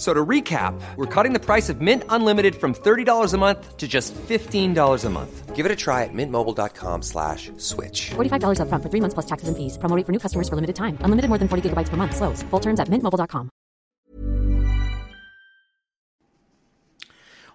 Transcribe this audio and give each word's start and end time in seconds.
So 0.00 0.14
to 0.14 0.24
recap, 0.24 0.80
we're 0.96 1.04
cutting 1.14 1.34
the 1.34 1.38
price 1.38 1.68
of 1.68 1.82
Mint 1.82 2.04
Unlimited 2.08 2.56
from 2.56 2.72
$30 2.72 3.34
a 3.34 3.36
month 3.36 3.76
to 3.76 3.86
just 3.86 4.14
$15 4.14 5.04
a 5.04 5.10
month. 5.10 5.54
Give 5.54 5.66
it 5.66 5.70
a 5.70 5.76
try 5.76 6.04
at 6.04 6.14
mintmobile.com 6.14 7.02
slash 7.02 7.52
switch. 7.58 8.12
$45 8.16 8.62
up 8.62 8.68
front 8.70 8.82
for 8.82 8.88
three 8.88 9.02
months 9.02 9.12
plus 9.12 9.26
taxes 9.26 9.48
and 9.48 9.58
fees. 9.58 9.76
Promoting 9.76 10.06
for 10.06 10.12
new 10.12 10.18
customers 10.18 10.48
for 10.48 10.54
limited 10.54 10.74
time. 10.74 10.96
Unlimited 11.04 11.28
more 11.28 11.36
than 11.36 11.48
40 11.48 11.68
gigabytes 11.68 11.90
per 11.90 11.98
month. 11.98 12.16
Slows. 12.16 12.42
Full 12.44 12.60
terms 12.60 12.80
at 12.80 12.88
mintmobile.com. 12.88 13.50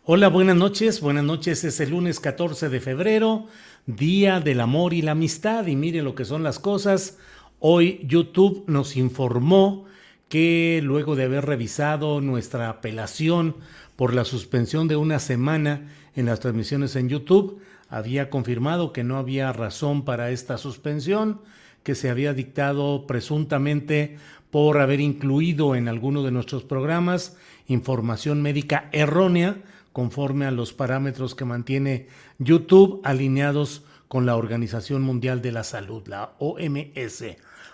Hola, 0.03 0.27
buenas 0.27 0.55
noches. 0.55 1.01
Buenas 1.01 1.23
noches. 1.23 1.63
Es 1.63 1.79
el 1.79 1.89
lunes 1.89 2.19
14 2.19 2.69
de 2.69 2.79
febrero, 2.79 3.47
Día 3.87 4.39
del 4.39 4.59
Amor 4.59 4.93
y 4.93 5.01
la 5.01 5.13
Amistad. 5.13 5.65
Y 5.65 5.75
mire 5.75 6.03
lo 6.03 6.13
que 6.13 6.25
son 6.25 6.43
las 6.43 6.59
cosas. 6.59 7.17
Hoy 7.57 8.01
YouTube 8.03 8.65
nos 8.67 8.97
informó 8.97 9.85
que 10.29 10.81
luego 10.83 11.15
de 11.15 11.23
haber 11.23 11.45
revisado 11.45 12.21
nuestra 12.21 12.69
apelación 12.69 13.55
por 13.95 14.13
la 14.13 14.25
suspensión 14.25 14.87
de 14.87 14.95
una 14.95 15.19
semana 15.19 15.89
en 16.15 16.25
las 16.25 16.39
transmisiones 16.39 16.95
en 16.95 17.09
YouTube, 17.09 17.61
había 17.89 18.29
confirmado 18.29 18.91
que 18.91 19.03
no 19.03 19.17
había 19.17 19.53
razón 19.53 20.03
para 20.05 20.31
esta 20.31 20.57
suspensión, 20.57 21.41
que 21.83 21.95
se 21.95 22.09
había 22.09 22.33
dictado 22.33 23.05
presuntamente 23.07 24.17
por 24.49 24.79
haber 24.79 24.99
incluido 24.99 25.75
en 25.75 25.87
alguno 25.87 26.23
de 26.23 26.31
nuestros 26.31 26.63
programas 26.63 27.37
información 27.67 28.41
médica 28.41 28.89
errónea 28.91 29.57
conforme 29.91 30.45
a 30.45 30.51
los 30.51 30.73
parámetros 30.73 31.35
que 31.35 31.45
mantiene 31.45 32.07
YouTube 32.37 33.01
alineados 33.03 33.83
con 34.07 34.25
la 34.25 34.35
Organización 34.35 35.01
Mundial 35.01 35.41
de 35.41 35.51
la 35.51 35.63
Salud, 35.63 36.07
la 36.07 36.33
OMS. 36.39 37.23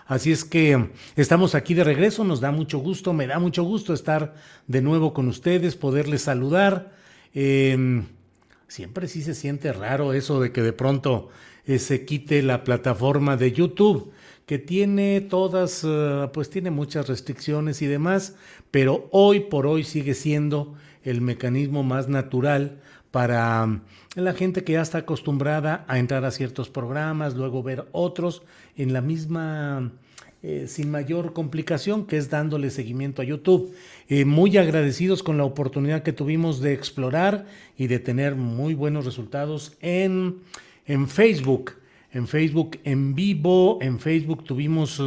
Así 0.06 0.32
es 0.32 0.44
que 0.44 0.90
estamos 1.16 1.54
aquí 1.54 1.74
de 1.74 1.84
regreso, 1.84 2.24
nos 2.24 2.40
da 2.40 2.50
mucho 2.50 2.78
gusto, 2.78 3.12
me 3.12 3.26
da 3.26 3.38
mucho 3.38 3.62
gusto 3.62 3.94
estar 3.94 4.34
de 4.66 4.82
nuevo 4.82 5.14
con 5.14 5.28
ustedes, 5.28 5.76
poderles 5.76 6.22
saludar. 6.22 6.92
Em, 7.34 8.04
siempre 8.68 9.08
sí 9.08 9.22
se 9.22 9.34
siente 9.34 9.72
raro 9.72 10.12
eso 10.12 10.40
de 10.40 10.52
que 10.52 10.62
de 10.62 10.72
pronto 10.72 11.28
eh, 11.66 11.78
se 11.78 12.04
quite 12.04 12.42
la 12.42 12.64
plataforma 12.64 13.36
de 13.36 13.52
YouTube, 13.52 14.12
que 14.46 14.58
tiene 14.58 15.20
todas, 15.20 15.84
eh, 15.84 16.28
pues 16.32 16.50
tiene 16.50 16.70
muchas 16.70 17.08
restricciones 17.08 17.80
y 17.82 17.86
demás, 17.86 18.34
pero 18.70 19.08
hoy 19.12 19.40
por 19.40 19.66
hoy 19.66 19.84
sigue 19.84 20.14
siendo 20.14 20.74
el 21.04 21.20
mecanismo 21.20 21.82
más 21.82 22.08
natural 22.08 22.80
para 23.12 23.64
mm, 23.64 23.82
la 24.16 24.32
gente 24.32 24.64
que 24.64 24.72
ya 24.72 24.82
está 24.82 24.98
acostumbrada 24.98 25.84
a 25.86 26.00
entrar 26.00 26.24
a 26.24 26.32
ciertos 26.32 26.68
programas, 26.68 27.34
luego 27.34 27.62
ver 27.62 27.86
otros 27.92 28.42
en 28.76 28.92
la 28.92 29.00
misma, 29.00 29.92
eh, 30.42 30.64
sin 30.66 30.90
mayor 30.90 31.32
complicación, 31.32 32.06
que 32.06 32.16
es 32.16 32.28
dándole 32.28 32.70
seguimiento 32.70 33.22
a 33.22 33.24
YouTube. 33.24 33.72
Eh, 34.08 34.24
muy 34.24 34.56
agradecidos 34.56 35.22
con 35.22 35.36
la 35.36 35.44
oportunidad 35.44 36.02
que 36.02 36.12
tuvimos 36.12 36.60
de 36.60 36.72
explorar 36.72 37.46
y 37.78 37.86
de 37.86 38.00
tener 38.00 38.34
muy 38.34 38.74
buenos 38.74 39.04
resultados 39.04 39.76
en, 39.80 40.38
en 40.86 41.06
Facebook. 41.06 41.74
En 42.12 42.26
Facebook 42.26 42.78
en 42.84 43.14
vivo, 43.14 43.78
en 43.80 43.98
Facebook 43.98 44.44
tuvimos 44.44 45.00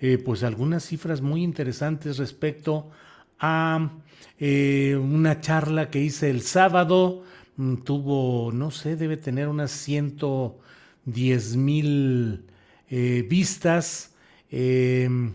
eh, 0.00 0.18
pues 0.18 0.44
algunas 0.44 0.84
cifras 0.84 1.20
muy 1.22 1.42
interesantes 1.42 2.18
respecto 2.18 2.90
a 2.90 3.05
una 3.40 5.40
charla 5.40 5.90
que 5.90 6.00
hice 6.00 6.30
el 6.30 6.42
sábado 6.42 7.24
Mm, 7.56 7.76
tuvo, 7.78 8.52
no 8.52 8.70
sé, 8.70 8.96
debe 8.96 9.16
tener 9.16 9.48
unas 9.48 9.70
110 9.70 11.56
mil 11.56 12.44
eh, 12.90 13.26
vistas, 13.28 14.14
em, 14.50 15.34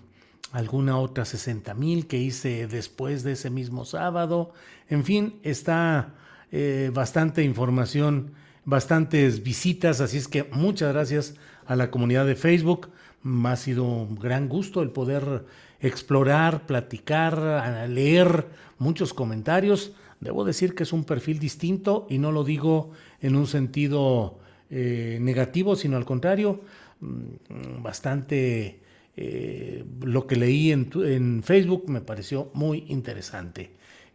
alguna 0.52 0.98
otra 0.98 1.26
60 1.26 1.74
mil 1.74 2.08
que 2.08 2.18
hice 2.18 2.68
después 2.68 3.24
de 3.24 3.34
ese 3.34 3.50
mismo 3.50 3.86
sábado. 3.86 4.54
En 4.90 5.04
fin, 5.04 5.40
está 5.44 6.14
eh, 6.52 6.92
bastante 6.94 7.44
información, 7.44 8.34
bastantes 8.66 9.44
visitas, 9.44 10.02
así 10.02 10.18
es 10.18 10.28
que 10.28 10.44
muchas 10.52 10.94
gracias 10.94 11.36
a 11.66 11.76
la 11.76 11.90
comunidad 11.92 12.26
de 12.26 12.36
Facebook. 12.36 12.90
Mm, 13.24 13.46
ha 13.48 13.56
sido 13.56 13.84
un 13.86 14.16
gran 14.16 14.48
gusto 14.48 14.82
el 14.84 14.92
poder 14.92 15.46
explorar, 15.82 16.66
platicar, 16.68 17.90
leer 17.90 18.48
muchos 18.78 19.14
comentarios. 19.14 19.94
Debo 20.20 20.46
decir 20.46 20.76
que 20.76 20.84
es 20.84 20.94
un 20.94 21.04
perfil 21.04 21.40
distinto 21.40 22.06
y 22.10 22.20
no 22.20 22.32
lo 22.32 22.44
digo 22.44 22.92
en 23.22 23.36
un 23.36 23.48
sentido 23.48 24.40
eh, 24.70 25.18
negativo, 25.20 25.76
sino 25.76 25.98
al 25.98 26.06
contrario, 26.06 26.62
mm, 27.02 27.82
bastante 27.82 28.80
eh, 29.18 29.84
lo 30.02 30.28
que 30.28 30.36
leí 30.36 30.72
en, 30.72 31.44
Facebook 31.44 31.90
me 31.90 32.02
pareció 32.02 32.52
muy 32.54 32.86
interesante. 32.88 33.72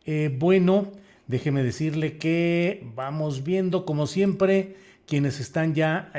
Eh, 0.06 0.34
bueno, 0.38 0.93
déjeme 1.27 1.62
decirle 1.62 2.16
que 2.16 2.87
vamos 2.94 3.44
viendo, 3.44 3.84
como 3.84 4.06
siempre, 4.06 4.77
quienes 5.06 5.41
están 5.41 5.75
ya, 5.75 6.10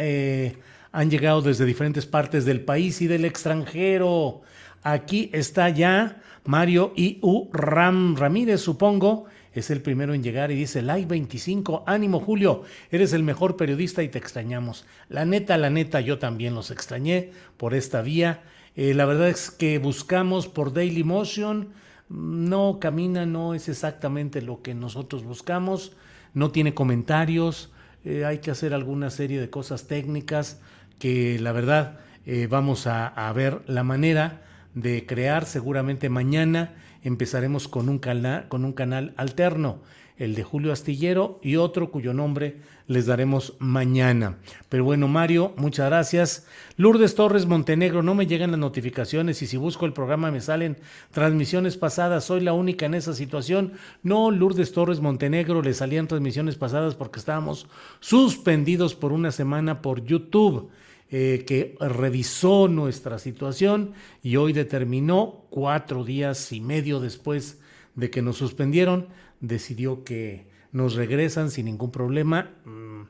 han 0.91 1.09
llegado 1.09 1.41
desde 1.41 1.65
diferentes 1.65 2.05
partes 2.05 2.45
del 2.45 2.61
país 2.61 3.01
y 3.01 3.07
del 3.07 3.25
extranjero. 3.25 4.41
Aquí 4.89 5.29
está 5.33 5.67
ya 5.67 6.21
Mario 6.45 6.93
I.U. 6.95 7.49
Ram 7.51 8.15
Ramírez, 8.15 8.61
supongo 8.61 9.25
es 9.51 9.69
el 9.69 9.81
primero 9.81 10.13
en 10.13 10.23
llegar 10.23 10.49
y 10.49 10.55
dice, 10.55 10.81
like 10.81 11.07
25, 11.07 11.83
ánimo 11.85 12.21
Julio, 12.21 12.61
eres 12.89 13.11
el 13.11 13.23
mejor 13.23 13.57
periodista 13.57 14.01
y 14.01 14.07
te 14.07 14.17
extrañamos. 14.17 14.85
La 15.09 15.25
neta, 15.25 15.57
la 15.57 15.69
neta, 15.69 15.99
yo 15.99 16.19
también 16.19 16.55
los 16.55 16.71
extrañé 16.71 17.31
por 17.57 17.73
esta 17.73 18.01
vía. 18.01 18.43
Eh, 18.77 18.93
la 18.93 19.03
verdad 19.03 19.27
es 19.27 19.51
que 19.51 19.77
buscamos 19.79 20.47
por 20.47 20.71
Daily 20.71 21.03
Motion, 21.03 21.73
no 22.07 22.77
camina, 22.79 23.25
no 23.25 23.55
es 23.55 23.67
exactamente 23.67 24.41
lo 24.41 24.61
que 24.61 24.73
nosotros 24.73 25.25
buscamos, 25.25 25.97
no 26.33 26.51
tiene 26.51 26.73
comentarios, 26.73 27.73
eh, 28.05 28.23
hay 28.23 28.37
que 28.37 28.51
hacer 28.51 28.73
alguna 28.73 29.09
serie 29.09 29.41
de 29.41 29.49
cosas 29.49 29.87
técnicas 29.87 30.61
que 30.97 31.39
la 31.39 31.51
verdad 31.51 31.99
eh, 32.25 32.47
vamos 32.47 32.87
a 32.87 33.33
ver 33.33 33.63
la 33.65 33.83
manera 33.83 34.43
de 34.81 35.07
crear 35.07 35.45
seguramente 35.45 36.07
mañana 36.07 36.75
empezaremos 37.01 37.67
con 37.67 37.89
un, 37.89 37.97
canal, 37.97 38.47
con 38.47 38.63
un 38.63 38.73
canal 38.73 39.13
alterno, 39.17 39.79
el 40.17 40.35
de 40.35 40.43
Julio 40.43 40.71
Astillero 40.71 41.39
y 41.41 41.55
otro 41.55 41.89
cuyo 41.89 42.13
nombre 42.13 42.57
les 42.85 43.07
daremos 43.07 43.55
mañana. 43.57 44.37
Pero 44.69 44.83
bueno, 44.83 45.07
Mario, 45.07 45.53
muchas 45.57 45.87
gracias. 45.87 46.47
Lourdes 46.75 47.15
Torres 47.15 47.47
Montenegro, 47.47 48.03
no 48.03 48.13
me 48.13 48.27
llegan 48.27 48.51
las 48.51 48.59
notificaciones 48.59 49.41
y 49.41 49.47
si 49.47 49.57
busco 49.57 49.87
el 49.87 49.93
programa 49.93 50.29
me 50.29 50.41
salen 50.41 50.77
transmisiones 51.11 51.75
pasadas, 51.75 52.25
soy 52.25 52.41
la 52.41 52.53
única 52.53 52.85
en 52.85 52.93
esa 52.93 53.13
situación. 53.13 53.73
No, 54.03 54.29
Lourdes 54.29 54.73
Torres 54.73 54.99
Montenegro, 54.99 55.63
le 55.63 55.73
salían 55.73 56.07
transmisiones 56.07 56.55
pasadas 56.55 56.93
porque 56.93 57.19
estábamos 57.19 57.67
suspendidos 57.99 58.93
por 58.93 59.11
una 59.11 59.31
semana 59.31 59.81
por 59.81 60.03
YouTube. 60.03 60.69
Eh, 61.09 61.45
que 61.47 61.77
revisó 61.79 62.67
nuestra 62.67 63.17
situación 63.17 63.93
y 64.21 64.35
hoy 64.35 64.51
determinó, 64.51 65.45
cuatro 65.49 66.03
días 66.03 66.51
y 66.51 66.59
medio 66.59 66.99
después 66.99 67.61
de 67.95 68.09
que 68.09 68.21
nos 68.21 68.35
suspendieron, 68.35 69.07
decidió 69.39 70.03
que 70.03 70.47
nos 70.73 70.95
regresan 70.95 71.49
sin 71.49 71.67
ningún 71.67 71.91
problema. 71.91 72.51
Mm, 72.65 73.03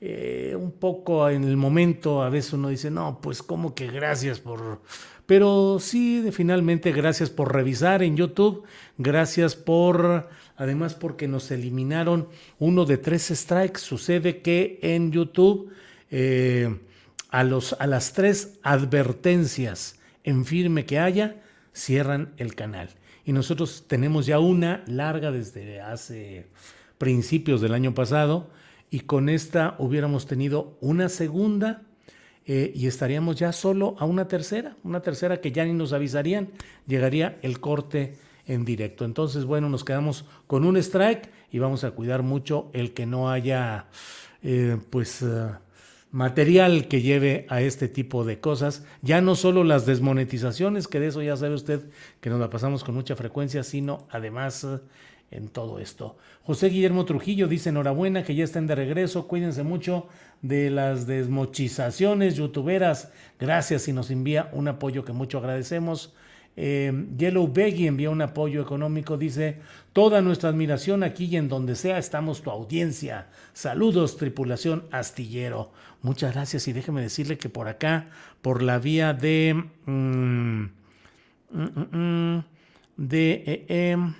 eh, 0.00 0.56
un 0.58 0.72
poco 0.72 1.28
en 1.30 1.44
el 1.44 1.56
momento, 1.56 2.22
a 2.22 2.30
veces 2.30 2.54
uno 2.54 2.68
dice, 2.68 2.90
no, 2.90 3.20
pues 3.20 3.42
como 3.42 3.74
que 3.74 3.86
gracias 3.86 4.40
por... 4.40 4.82
Pero 5.24 5.78
sí, 5.80 6.24
finalmente, 6.32 6.90
gracias 6.90 7.30
por 7.30 7.52
revisar 7.52 8.02
en 8.02 8.16
YouTube, 8.16 8.64
gracias 8.98 9.56
por, 9.56 10.28
además 10.56 10.94
porque 10.94 11.28
nos 11.28 11.50
eliminaron 11.50 12.28
uno 12.58 12.84
de 12.84 12.98
tres 12.98 13.28
strikes. 13.32 13.80
Sucede 13.80 14.42
que 14.42 14.78
en 14.82 15.10
YouTube 15.10 15.70
eh, 16.10 16.76
a, 17.40 17.86
las 17.86 18.12
tres 18.14 18.58
advertencias 18.62 19.98
en 20.24 20.44
firme 20.44 20.86
que 20.86 20.98
haya, 20.98 21.36
cierran 21.74 22.32
el 22.38 22.54
canal. 22.54 22.88
Y 23.24 23.32
nosotros 23.32 23.84
tenemos 23.86 24.24
ya 24.26 24.38
una 24.38 24.82
larga 24.86 25.30
desde 25.30 25.80
hace 25.80 26.46
principios 26.96 27.60
del 27.60 27.74
año 27.74 27.92
pasado 27.94 28.48
y 28.90 29.00
con 29.00 29.28
esta 29.28 29.74
hubiéramos 29.78 30.26
tenido 30.26 30.78
una 30.80 31.08
segunda 31.08 31.82
eh, 32.46 32.72
y 32.74 32.86
estaríamos 32.86 33.36
ya 33.36 33.52
solo 33.52 33.96
a 33.98 34.06
una 34.06 34.28
tercera, 34.28 34.76
una 34.84 35.00
tercera 35.00 35.40
que 35.40 35.52
ya 35.52 35.64
ni 35.64 35.72
nos 35.72 35.92
avisarían, 35.92 36.48
llegaría 36.86 37.38
el 37.42 37.60
corte 37.60 38.16
en 38.46 38.64
directo. 38.64 39.04
Entonces, 39.04 39.44
bueno, 39.44 39.68
nos 39.68 39.84
quedamos 39.84 40.24
con 40.46 40.64
un 40.64 40.76
strike 40.76 41.28
y 41.50 41.58
vamos 41.58 41.84
a 41.84 41.90
cuidar 41.90 42.22
mucho 42.22 42.70
el 42.72 42.94
que 42.94 43.04
no 43.04 43.28
haya, 43.28 43.86
eh, 44.42 44.78
pues, 44.88 45.22
eh, 45.22 45.48
material 46.16 46.88
que 46.88 47.02
lleve 47.02 47.44
a 47.50 47.60
este 47.60 47.88
tipo 47.88 48.24
de 48.24 48.40
cosas. 48.40 48.86
Ya 49.02 49.20
no 49.20 49.34
solo 49.34 49.64
las 49.64 49.84
desmonetizaciones, 49.84 50.88
que 50.88 50.98
de 50.98 51.08
eso 51.08 51.20
ya 51.20 51.36
sabe 51.36 51.54
usted 51.54 51.90
que 52.22 52.30
nos 52.30 52.40
la 52.40 52.48
pasamos 52.48 52.84
con 52.84 52.94
mucha 52.94 53.16
frecuencia, 53.16 53.62
sino 53.62 54.06
además 54.08 54.66
en 55.30 55.48
todo 55.48 55.78
esto. 55.78 56.16
José 56.42 56.70
Guillermo 56.70 57.04
Trujillo 57.04 57.48
dice 57.48 57.68
enhorabuena 57.68 58.24
que 58.24 58.34
ya 58.34 58.44
estén 58.44 58.66
de 58.66 58.74
regreso, 58.74 59.28
cuídense 59.28 59.62
mucho 59.62 60.06
de 60.40 60.70
las 60.70 61.06
desmochizaciones 61.06 62.36
youtuberas, 62.36 63.12
gracias 63.38 63.86
y 63.86 63.92
nos 63.92 64.10
envía 64.10 64.48
un 64.54 64.68
apoyo 64.68 65.04
que 65.04 65.12
mucho 65.12 65.36
agradecemos. 65.36 66.14
Eh, 66.56 67.06
Yellow 67.18 67.48
Beggy 67.52 67.86
envía 67.86 68.08
un 68.08 68.22
apoyo 68.22 68.62
económico, 68.62 69.18
dice, 69.18 69.58
toda 69.92 70.22
nuestra 70.22 70.48
admiración 70.48 71.02
aquí 71.02 71.26
y 71.26 71.36
en 71.36 71.48
donde 71.48 71.76
sea 71.76 71.98
estamos 71.98 72.42
tu 72.42 72.50
audiencia. 72.50 73.28
Saludos, 73.52 74.16
tripulación 74.16 74.84
astillero. 74.90 75.72
Muchas 76.02 76.32
gracias 76.32 76.66
y 76.68 76.72
déjeme 76.72 77.02
decirle 77.02 77.36
que 77.36 77.48
por 77.48 77.68
acá, 77.68 78.08
por 78.42 78.62
la 78.62 78.78
vía 78.78 79.12
de... 79.12 79.64
Mm, 79.84 80.62
mm, 81.50 81.96
mm, 81.96 82.44
de... 82.96 83.32
Eh, 83.46 83.90
em, 83.90 84.14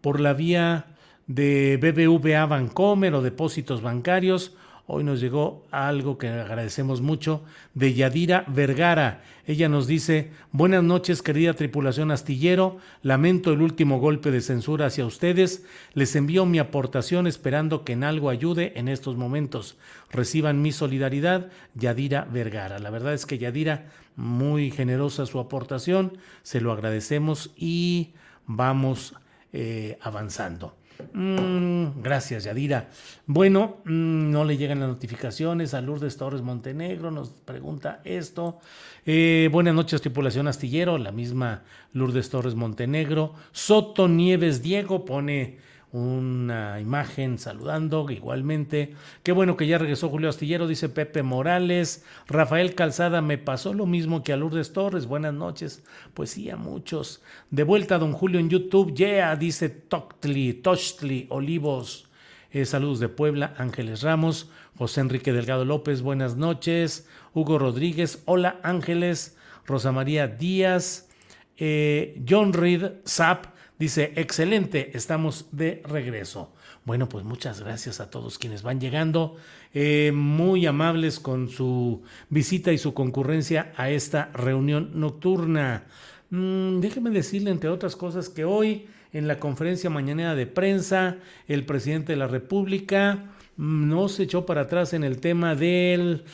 por 0.00 0.20
la 0.20 0.34
vía 0.34 0.84
de 1.26 1.78
BBVA 1.80 2.44
Bancomer 2.44 3.14
o 3.14 3.22
depósitos 3.22 3.80
bancarios. 3.80 4.52
Hoy 4.86 5.02
nos 5.02 5.18
llegó 5.18 5.64
algo 5.70 6.18
que 6.18 6.28
agradecemos 6.28 7.00
mucho 7.00 7.42
de 7.72 7.94
Yadira 7.94 8.44
Vergara. 8.48 9.22
Ella 9.46 9.66
nos 9.66 9.86
dice, 9.86 10.30
buenas 10.52 10.82
noches 10.82 11.22
querida 11.22 11.54
tripulación 11.54 12.10
astillero, 12.10 12.76
lamento 13.00 13.50
el 13.50 13.62
último 13.62 13.98
golpe 13.98 14.30
de 14.30 14.42
censura 14.42 14.86
hacia 14.86 15.06
ustedes, 15.06 15.64
les 15.94 16.14
envío 16.16 16.44
mi 16.44 16.58
aportación 16.58 17.26
esperando 17.26 17.82
que 17.82 17.94
en 17.94 18.04
algo 18.04 18.28
ayude 18.28 18.74
en 18.76 18.88
estos 18.88 19.16
momentos. 19.16 19.78
Reciban 20.10 20.60
mi 20.60 20.70
solidaridad, 20.70 21.48
Yadira 21.74 22.26
Vergara. 22.30 22.78
La 22.78 22.90
verdad 22.90 23.14
es 23.14 23.24
que 23.24 23.38
Yadira, 23.38 23.86
muy 24.16 24.70
generosa 24.70 25.24
su 25.24 25.38
aportación, 25.38 26.18
se 26.42 26.60
lo 26.60 26.72
agradecemos 26.72 27.52
y 27.56 28.12
vamos 28.46 29.14
eh, 29.54 29.96
avanzando. 30.02 30.74
Mm, 31.12 32.02
gracias, 32.02 32.44
Yadira. 32.44 32.88
Bueno, 33.26 33.78
mm, 33.84 34.30
no 34.30 34.44
le 34.44 34.56
llegan 34.56 34.80
las 34.80 34.88
notificaciones 34.88 35.74
a 35.74 35.80
Lourdes 35.80 36.16
Torres 36.16 36.42
Montenegro, 36.42 37.10
nos 37.10 37.30
pregunta 37.30 38.00
esto. 38.04 38.58
Eh, 39.06 39.48
buenas 39.52 39.74
noches, 39.74 40.00
tripulación 40.00 40.48
astillero, 40.48 40.98
la 40.98 41.12
misma 41.12 41.62
Lourdes 41.92 42.30
Torres 42.30 42.54
Montenegro. 42.54 43.34
Soto 43.52 44.08
Nieves 44.08 44.62
Diego 44.62 45.04
pone 45.04 45.58
una 45.94 46.80
imagen 46.80 47.38
saludando 47.38 48.10
igualmente. 48.10 48.94
Qué 49.22 49.30
bueno 49.30 49.56
que 49.56 49.68
ya 49.68 49.78
regresó 49.78 50.08
Julio 50.08 50.28
Astillero, 50.28 50.66
dice 50.66 50.88
Pepe 50.88 51.22
Morales. 51.22 52.04
Rafael 52.26 52.74
Calzada, 52.74 53.22
me 53.22 53.38
pasó 53.38 53.72
lo 53.72 53.86
mismo 53.86 54.24
que 54.24 54.32
a 54.32 54.36
Lourdes 54.36 54.72
Torres. 54.72 55.06
Buenas 55.06 55.34
noches. 55.34 55.84
Pues 56.12 56.30
sí, 56.30 56.50
a 56.50 56.56
muchos. 56.56 57.22
De 57.50 57.62
vuelta, 57.62 57.98
don 57.98 58.12
Julio 58.12 58.40
en 58.40 58.50
YouTube. 58.50 58.92
Yeah, 58.92 59.36
dice 59.36 59.68
Toctli, 59.68 60.54
Tochtli, 60.54 61.28
Olivos. 61.30 62.08
Eh, 62.50 62.64
saludos 62.64 62.98
de 62.98 63.08
Puebla, 63.08 63.54
Ángeles 63.56 64.02
Ramos. 64.02 64.50
José 64.76 65.00
Enrique 65.00 65.32
Delgado 65.32 65.64
López, 65.64 66.02
buenas 66.02 66.36
noches. 66.36 67.08
Hugo 67.34 67.56
Rodríguez, 67.56 68.20
hola 68.24 68.58
Ángeles. 68.64 69.38
Rosa 69.64 69.92
María 69.92 70.26
Díaz. 70.26 71.08
Eh, 71.56 72.20
John 72.28 72.52
Reed, 72.52 72.94
Zap. 73.06 73.53
Dice, 73.76 74.12
excelente, 74.14 74.92
estamos 74.94 75.46
de 75.50 75.82
regreso. 75.84 76.52
Bueno, 76.84 77.08
pues 77.08 77.24
muchas 77.24 77.60
gracias 77.60 77.98
a 77.98 78.08
todos 78.08 78.38
quienes 78.38 78.62
van 78.62 78.78
llegando, 78.78 79.36
eh, 79.72 80.12
muy 80.14 80.64
amables 80.66 81.18
con 81.18 81.48
su 81.48 82.02
visita 82.30 82.72
y 82.72 82.78
su 82.78 82.94
concurrencia 82.94 83.72
a 83.76 83.90
esta 83.90 84.30
reunión 84.32 84.92
nocturna. 84.94 85.86
Mm, 86.30 86.78
déjeme 86.80 87.10
decirle, 87.10 87.50
entre 87.50 87.68
otras 87.68 87.96
cosas, 87.96 88.28
que 88.28 88.44
hoy 88.44 88.86
en 89.12 89.26
la 89.26 89.40
conferencia 89.40 89.90
mañanera 89.90 90.36
de 90.36 90.46
prensa, 90.46 91.16
el 91.48 91.64
presidente 91.64 92.12
de 92.12 92.16
la 92.16 92.28
República 92.28 93.32
mm, 93.56 93.88
no 93.88 94.08
se 94.08 94.22
echó 94.22 94.46
para 94.46 94.62
atrás 94.62 94.92
en 94.92 95.02
el 95.02 95.18
tema 95.18 95.56
del 95.56 96.24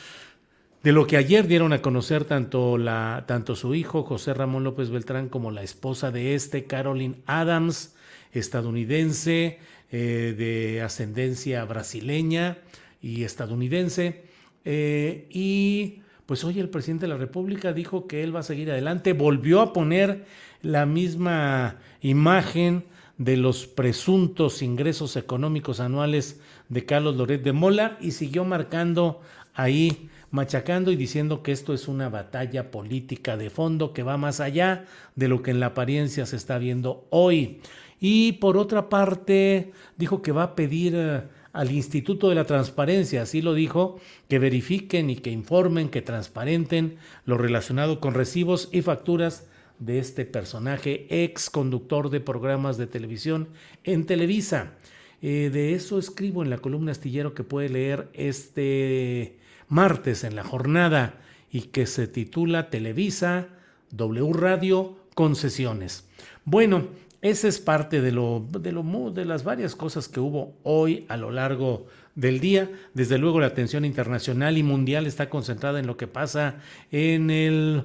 de 0.83 0.91
lo 0.91 1.05
que 1.05 1.17
ayer 1.17 1.47
dieron 1.47 1.73
a 1.73 1.81
conocer 1.81 2.25
tanto, 2.25 3.55
su 3.55 3.75
hijo 3.75 4.03
José 4.03 4.33
Ramón 4.33 4.63
López 4.63 4.89
Beltrán 4.89 5.29
como 5.29 5.51
la 5.51 5.61
esposa 5.61 6.11
de 6.11 6.33
este, 6.33 6.65
Caroline 6.65 7.21
Adams, 7.27 7.95
estadounidense 8.31 9.59
eh, 9.91 10.35
de 10.37 10.81
ascendencia 10.81 11.63
brasileña 11.65 12.57
y 13.01 13.23
estadounidense. 13.23 14.23
Eh, 14.65 15.27
y 15.29 16.01
pues 16.25 16.43
hoy 16.43 16.59
el 16.59 16.69
presidente 16.69 17.05
de 17.05 17.09
la 17.09 17.17
República 17.17 17.73
dijo 17.73 18.07
que 18.07 18.23
él 18.23 18.35
va 18.35 18.39
a 18.39 18.43
seguir 18.43 18.71
adelante, 18.71 19.13
volvió 19.13 19.61
a 19.61 19.73
poner 19.73 20.25
la 20.63 20.85
misma 20.85 21.77
imagen 22.01 22.85
de 23.17 23.37
los 23.37 23.67
presuntos 23.67 24.63
ingresos 24.63 25.15
económicos 25.15 25.79
anuales 25.79 26.39
de 26.69 26.85
Carlos 26.85 27.17
Loret 27.17 27.43
de 27.43 27.51
Mola 27.51 27.97
y 28.01 28.11
siguió 28.11 28.45
marcando 28.45 29.21
ahí 29.53 30.09
machacando 30.31 30.91
y 30.91 30.95
diciendo 30.95 31.43
que 31.43 31.51
esto 31.51 31.73
es 31.73 31.87
una 31.87 32.09
batalla 32.09 32.71
política 32.71 33.37
de 33.37 33.49
fondo 33.49 33.93
que 33.93 34.03
va 34.03 34.17
más 34.17 34.39
allá 34.39 34.85
de 35.15 35.27
lo 35.27 35.43
que 35.43 35.51
en 35.51 35.59
la 35.59 35.67
apariencia 35.67 36.25
se 36.25 36.37
está 36.37 36.57
viendo 36.57 37.05
hoy. 37.09 37.61
Y 37.99 38.33
por 38.33 38.57
otra 38.57 38.89
parte, 38.89 39.73
dijo 39.97 40.21
que 40.21 40.31
va 40.31 40.43
a 40.43 40.55
pedir 40.55 40.93
eh, 40.95 41.21
al 41.53 41.71
Instituto 41.71 42.29
de 42.29 42.35
la 42.35 42.45
Transparencia, 42.45 43.21
así 43.21 43.41
lo 43.41 43.53
dijo, 43.53 43.99
que 44.27 44.39
verifiquen 44.39 45.09
y 45.09 45.17
que 45.17 45.29
informen, 45.29 45.89
que 45.89 46.01
transparenten 46.01 46.97
lo 47.25 47.37
relacionado 47.37 47.99
con 47.99 48.15
recibos 48.15 48.69
y 48.71 48.81
facturas 48.81 49.47
de 49.77 49.99
este 49.99 50.25
personaje, 50.25 51.07
ex 51.23 51.49
conductor 51.49 52.09
de 52.09 52.21
programas 52.21 52.77
de 52.77 52.87
televisión 52.87 53.49
en 53.83 54.05
Televisa. 54.05 54.73
Eh, 55.21 55.51
de 55.51 55.73
eso 55.73 55.99
escribo 55.99 56.41
en 56.41 56.49
la 56.49 56.57
columna 56.57 56.91
astillero 56.91 57.35
que 57.35 57.43
puede 57.43 57.69
leer 57.69 58.09
este 58.13 59.37
martes 59.71 60.25
en 60.25 60.35
la 60.35 60.43
jornada 60.43 61.15
y 61.49 61.61
que 61.61 61.85
se 61.85 62.07
titula 62.07 62.69
Televisa, 62.69 63.47
W 63.91 64.33
Radio, 64.33 64.97
Concesiones. 65.15 66.07
Bueno, 66.43 66.89
esa 67.21 67.47
es 67.47 67.59
parte 67.59 68.01
de, 68.01 68.11
lo, 68.11 68.45
de, 68.51 68.71
lo, 68.73 69.11
de 69.11 69.25
las 69.25 69.43
varias 69.43 69.75
cosas 69.75 70.09
que 70.09 70.19
hubo 70.19 70.55
hoy 70.63 71.05
a 71.07 71.15
lo 71.15 71.31
largo 71.31 71.85
del 72.15 72.41
día. 72.41 72.69
Desde 72.93 73.17
luego 73.17 73.39
la 73.39 73.47
atención 73.47 73.85
internacional 73.85 74.57
y 74.57 74.63
mundial 74.63 75.07
está 75.07 75.29
concentrada 75.29 75.79
en 75.79 75.87
lo 75.87 75.95
que 75.95 76.07
pasa 76.07 76.55
en 76.91 77.29
el 77.29 77.83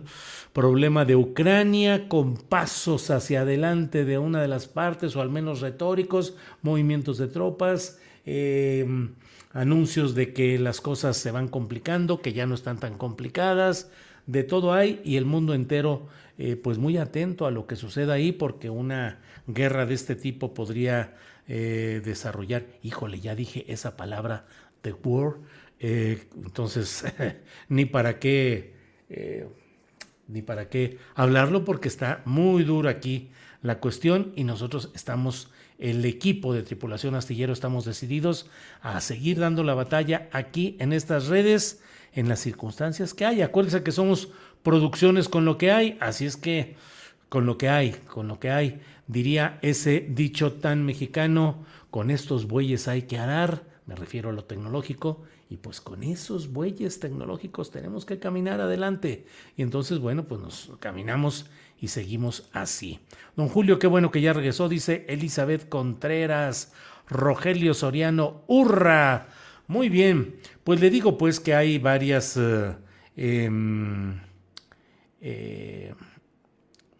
problema 0.52 1.05
de 1.05 1.14
Ucrania, 1.14 2.09
con 2.09 2.37
pasos 2.37 3.11
hacia 3.11 3.43
adelante 3.43 4.05
de 4.05 4.19
una 4.19 4.43
de 4.43 4.49
las 4.49 4.66
partes, 4.66 5.14
o 5.14 5.21
al 5.21 5.31
menos 5.31 5.61
retóricos, 5.61 6.35
movimientos 6.62 7.19
de 7.19 7.28
tropas. 7.28 8.00
Eh, 8.26 8.87
anuncios 9.52 10.14
de 10.14 10.35
que 10.35 10.59
las 10.59 10.83
cosas 10.83 11.16
se 11.16 11.30
van 11.30 11.49
complicando, 11.49 12.21
que 12.21 12.35
ya 12.35 12.47
no 12.47 12.54
están 12.54 12.78
tan 12.78 12.99
complicadas, 12.99 13.90
de 14.26 14.42
todo 14.42 14.73
hay 14.73 15.00
y 15.04 15.16
el 15.16 15.25
mundo 15.25 15.54
entero 15.54 16.09
eh, 16.38 16.56
pues 16.56 16.76
muy 16.76 16.99
atento 16.99 17.47
a 17.47 17.50
lo 17.50 17.66
que 17.66 17.76
suceda 17.76 18.14
ahí 18.14 18.33
porque 18.33 18.68
una 18.68 19.21
guerra 19.47 19.87
de 19.87 19.95
este 19.95 20.16
tipo 20.16 20.52
podría 20.52 21.14
eh, 21.49 22.02
desarrollar, 22.04 22.66
híjole, 22.83 23.21
ya 23.21 23.35
dije 23.35 23.64
esa 23.73 23.97
palabra, 23.97 24.47
the 24.83 24.92
war, 25.04 25.37
eh, 25.80 26.26
entonces 26.45 27.04
ni 27.68 27.87
para 27.87 28.18
qué, 28.18 28.75
ni 30.28 30.42
para 30.42 30.68
qué 30.68 30.99
hablarlo 31.14 31.64
porque 31.64 31.88
está 31.88 32.21
muy 32.26 32.64
duro 32.64 32.88
aquí 32.88 33.30
la 33.62 33.78
cuestión 33.80 34.33
y 34.37 34.45
nosotros 34.45 34.90
estamos, 34.95 35.50
el 35.78 36.04
equipo 36.04 36.54
de 36.54 36.62
tripulación 36.62 37.14
astillero, 37.14 37.52
estamos 37.52 37.85
decididos 37.85 38.49
a 38.80 39.00
seguir 39.00 39.38
dando 39.38 39.62
la 39.62 39.75
batalla 39.75 40.28
aquí 40.33 40.76
en 40.80 40.92
estas 40.92 41.26
redes, 41.26 41.83
en 42.12 42.28
las 42.28 42.40
circunstancias 42.40 43.14
que 43.14 43.26
hay. 43.26 43.42
Acuérdense 43.42 43.83
que 43.83 43.92
somos 43.92 44.30
producciones 44.62 45.28
con 45.28 45.45
lo 45.45 45.59
que 45.59 45.71
hay, 45.71 45.99
así 46.00 46.25
es 46.25 46.37
que 46.37 46.76
con 47.28 47.47
lo 47.47 47.59
que 47.59 47.68
hay, 47.68 47.92
con 47.92 48.28
lo 48.28 48.38
que 48.38 48.50
hay, 48.50 48.80
diría 49.06 49.59
ese 49.62 50.06
dicho 50.09 50.54
tan 50.54 50.85
mexicano, 50.85 51.64
con 51.90 52.11
estos 52.11 52.47
bueyes 52.47 52.88
hay 52.88 53.02
que 53.02 53.18
arar, 53.18 53.64
me 53.87 53.95
refiero 53.95 54.30
a 54.30 54.33
lo 54.33 54.45
tecnológico, 54.45 55.23
y 55.49 55.59
pues 55.59 55.80
con 55.80 56.02
esos 56.02 56.52
bueyes 56.52 56.99
tecnológicos 56.99 57.71
tenemos 57.71 58.04
que 58.04 58.18
caminar 58.18 58.61
adelante. 58.61 59.26
Y 59.56 59.62
entonces, 59.62 60.00
bueno, 60.00 60.25
pues 60.25 60.40
nos 60.40 60.73
caminamos 60.80 61.47
y 61.80 61.88
seguimos 61.88 62.49
así. 62.52 63.00
Don 63.37 63.49
Julio, 63.49 63.78
qué 63.78 63.87
bueno 63.87 64.11
que 64.11 64.21
ya 64.21 64.33
regresó, 64.33 64.68
dice 64.68 65.04
Elizabeth 65.09 65.68
Contreras, 65.68 66.73
Rogelio 67.09 67.75
Soriano, 67.75 68.42
¡hurra! 68.47 69.28
Muy 69.68 69.88
bien, 69.88 70.37
pues 70.64 70.80
le 70.80 70.90
digo 70.90 71.18
pues 71.18 71.40
que 71.40 71.54
hay 71.54 71.78
varias... 71.78 72.37
Eh, 72.37 72.75
em, 73.16 74.21
eh, 75.21 75.95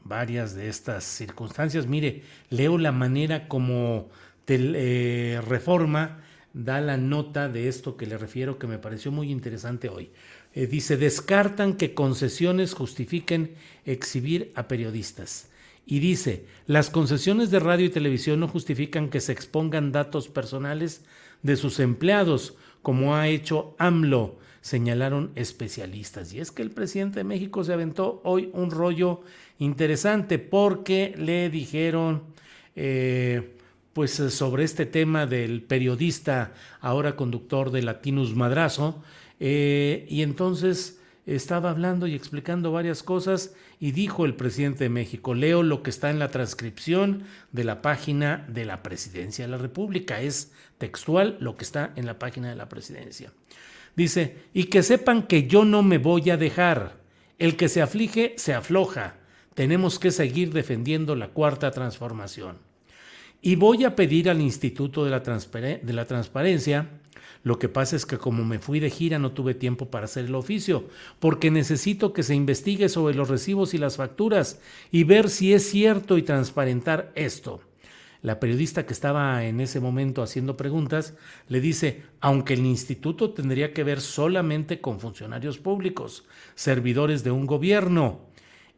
varias 0.02 0.54
de 0.54 0.68
estas 0.68 1.04
circunstancias. 1.04 1.87
Mire, 1.87 2.23
leo 2.50 2.78
la 2.78 2.92
manera 2.92 3.49
como 3.49 4.09
eh, 4.47 5.40
Reforma 5.47 6.21
da 6.57 6.81
la 6.81 6.97
nota 6.97 7.51
de 7.51 7.69
esto 7.69 7.99
que 7.99 8.07
le 8.07 8.17
refiero 8.17 8.59
que 8.59 8.67
me 8.67 8.79
pareció 8.79 9.13
muy 9.13 9.31
interesante 9.31 9.91
hoy. 9.91 10.09
Eh, 10.55 10.67
dice, 10.67 10.97
descartan 10.97 11.75
que 11.75 11.93
concesiones 11.93 12.73
justifiquen 12.73 13.55
exhibir 13.85 14.53
a 14.55 14.67
periodistas. 14.67 15.51
Y 15.85 15.99
dice, 15.99 16.47
las 16.67 16.89
concesiones 16.89 17.51
de 17.51 17.61
radio 17.61 17.85
y 17.85 17.91
televisión 17.91 18.41
no 18.41 18.49
justifican 18.49 19.11
que 19.11 19.21
se 19.21 19.33
expongan 19.33 19.93
datos 19.93 20.29
personales 20.29 21.05
de 21.43 21.57
sus 21.57 21.79
empleados, 21.79 22.57
como 22.81 23.15
ha 23.15 23.29
hecho 23.29 23.77
AMLO, 23.79 24.39
señalaron 24.63 25.33
especialistas. 25.35 26.33
Y 26.33 26.41
es 26.41 26.53
que 26.53 26.63
el 26.63 26.71
presidente 26.71 27.21
de 27.21 27.25
México 27.25 27.65
se 27.65 27.75
aventó 27.75 28.23
hoy 28.25 28.49
un 28.55 28.71
rollo 28.71 29.21
interesante 29.59 30.39
porque 30.39 31.15
le 31.19 31.51
dijeron, 31.51 32.23
eh, 32.75 33.56
pues 33.97 34.11
sobre 34.12 34.62
este 34.62 34.85
tema 34.85 35.25
del 35.25 35.62
periodista, 35.62 36.53
ahora 36.83 37.17
conductor 37.17 37.71
de 37.71 37.81
Latinus 37.81 38.35
Madrazo, 38.35 39.03
eh, 39.41 40.05
y 40.11 40.21
entonces 40.21 41.00
estaba 41.25 41.71
hablando 41.71 42.07
y 42.07 42.15
explicando 42.15 42.71
varias 42.73 43.03
cosas 43.03 43.55
y 43.81 43.93
dijo 43.93 44.26
el 44.26 44.35
presidente 44.35 44.85
de 44.85 44.91
México, 44.91 45.33
leo 45.33 45.62
lo 45.62 45.83
que 45.83 45.88
está 45.88 46.11
en 46.11 46.19
la 46.19 46.29
transcripción 46.29 47.23
de 47.53 47.65
la 47.65 47.81
página 47.81 48.45
de 48.50 48.67
la 48.67 48.83
presidencia 48.83 49.47
de 49.47 49.50
la 49.50 49.57
República, 49.57 50.21
es 50.21 50.53
textual 50.76 51.38
lo 51.41 51.57
que 51.57 51.65
está 51.65 51.95
en 51.97 52.05
la 52.05 52.19
página 52.19 52.50
de 52.50 52.57
la 52.57 52.69
presidencia. 52.69 53.33
Dice, 53.97 54.37
y 54.53 54.65
que 54.65 54.83
sepan 54.83 55.23
que 55.23 55.47
yo 55.47 55.65
no 55.65 55.83
me 55.83 55.97
voy 55.97 56.29
a 56.29 56.37
dejar, 56.37 56.99
el 57.38 57.57
que 57.57 57.71
se 57.71 57.81
aflige 57.81 58.35
se 58.37 58.53
afloja, 58.53 59.15
tenemos 59.55 59.99
que 59.99 60.11
seguir 60.11 60.53
defendiendo 60.53 61.17
la 61.17 61.29
cuarta 61.29 61.71
transformación. 61.71 62.66
Y 63.43 63.57
voy 63.57 63.85
a 63.85 63.95
pedir 63.95 64.28
al 64.28 64.40
Instituto 64.40 65.05
de 65.05 65.11
la, 65.11 65.23
Transparencia, 66.07 66.88
lo 67.45 67.59
que 67.59 67.69
pasa 67.69 67.95
es 67.95 68.07
que 68.07 68.19
como 68.19 68.45
me 68.45 68.59
fui 68.59 68.81
de 68.81 68.90
gira 68.90 69.19
no 69.19 69.33
tuve 69.33 69.55
tiempo 69.55 69.90
para 69.90 70.07
hacer 70.07 70.25
el 70.25 70.35
oficio, 70.35 70.88
porque 71.21 71.50
necesito 71.50 72.12
que 72.12 72.23
se 72.23 72.35
investigue 72.35 72.88
sobre 72.88 73.14
los 73.14 73.28
recibos 73.28 73.73
y 73.73 73.78
las 73.78 73.97
facturas 73.97 74.61
y 74.90 75.05
ver 75.05 75.31
si 75.31 75.52
es 75.52 75.69
cierto 75.71 76.19
y 76.19 76.23
transparentar 76.23 77.12
esto. 77.14 77.61
La 78.23 78.40
periodista 78.40 78.87
que 78.87 78.93
estaba 78.93 79.45
en 79.45 79.61
ese 79.61 79.78
momento 79.78 80.23
haciendo 80.23 80.57
preguntas 80.57 81.14
le 81.49 81.61
dice, 81.61 82.02
aunque 82.21 82.55
el 82.55 82.66
instituto 82.66 83.31
tendría 83.31 83.73
que 83.73 83.85
ver 83.85 84.00
solamente 84.00 84.81
con 84.81 84.99
funcionarios 84.99 85.59
públicos, 85.59 86.25
servidores 86.57 87.23
de 87.23 87.31
un 87.31 87.47
gobierno, 87.47 88.23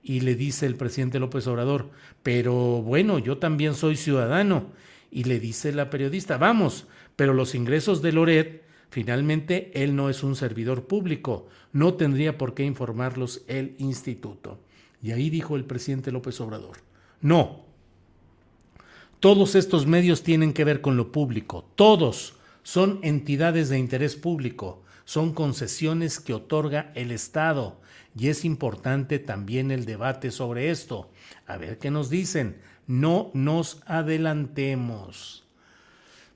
y 0.02 0.20
le 0.20 0.34
dice 0.34 0.66
el 0.66 0.76
presidente 0.76 1.18
López 1.18 1.46
Obrador, 1.46 1.90
pero 2.22 2.54
bueno, 2.82 3.18
yo 3.18 3.38
también 3.38 3.74
soy 3.74 3.96
ciudadano. 3.96 4.66
Y 5.10 5.24
le 5.24 5.40
dice 5.40 5.72
la 5.72 5.90
periodista, 5.90 6.36
vamos, 6.36 6.86
pero 7.16 7.32
los 7.32 7.54
ingresos 7.54 8.02
de 8.02 8.12
Loret, 8.12 8.62
finalmente 8.90 9.70
él 9.74 9.96
no 9.96 10.10
es 10.10 10.22
un 10.22 10.36
servidor 10.36 10.86
público, 10.86 11.48
no 11.72 11.94
tendría 11.94 12.36
por 12.36 12.54
qué 12.54 12.64
informarlos 12.64 13.42
el 13.48 13.74
instituto. 13.78 14.60
Y 15.02 15.12
ahí 15.12 15.30
dijo 15.30 15.56
el 15.56 15.64
presidente 15.64 16.12
López 16.12 16.40
Obrador, 16.40 16.78
no, 17.20 17.64
todos 19.20 19.54
estos 19.54 19.86
medios 19.86 20.22
tienen 20.22 20.52
que 20.52 20.64
ver 20.64 20.80
con 20.80 20.96
lo 20.96 21.10
público, 21.10 21.68
todos 21.74 22.34
son 22.62 23.00
entidades 23.02 23.68
de 23.68 23.78
interés 23.78 24.14
público, 24.14 24.82
son 25.04 25.32
concesiones 25.32 26.20
que 26.20 26.34
otorga 26.34 26.92
el 26.94 27.10
Estado 27.10 27.80
y 28.16 28.28
es 28.28 28.44
importante 28.44 29.18
también 29.18 29.70
el 29.70 29.84
debate 29.84 30.30
sobre 30.30 30.70
esto. 30.70 31.10
A 31.46 31.56
ver 31.56 31.78
qué 31.78 31.90
nos 31.90 32.10
dicen. 32.10 32.56
No 32.86 33.30
nos 33.34 33.80
adelantemos. 33.86 35.44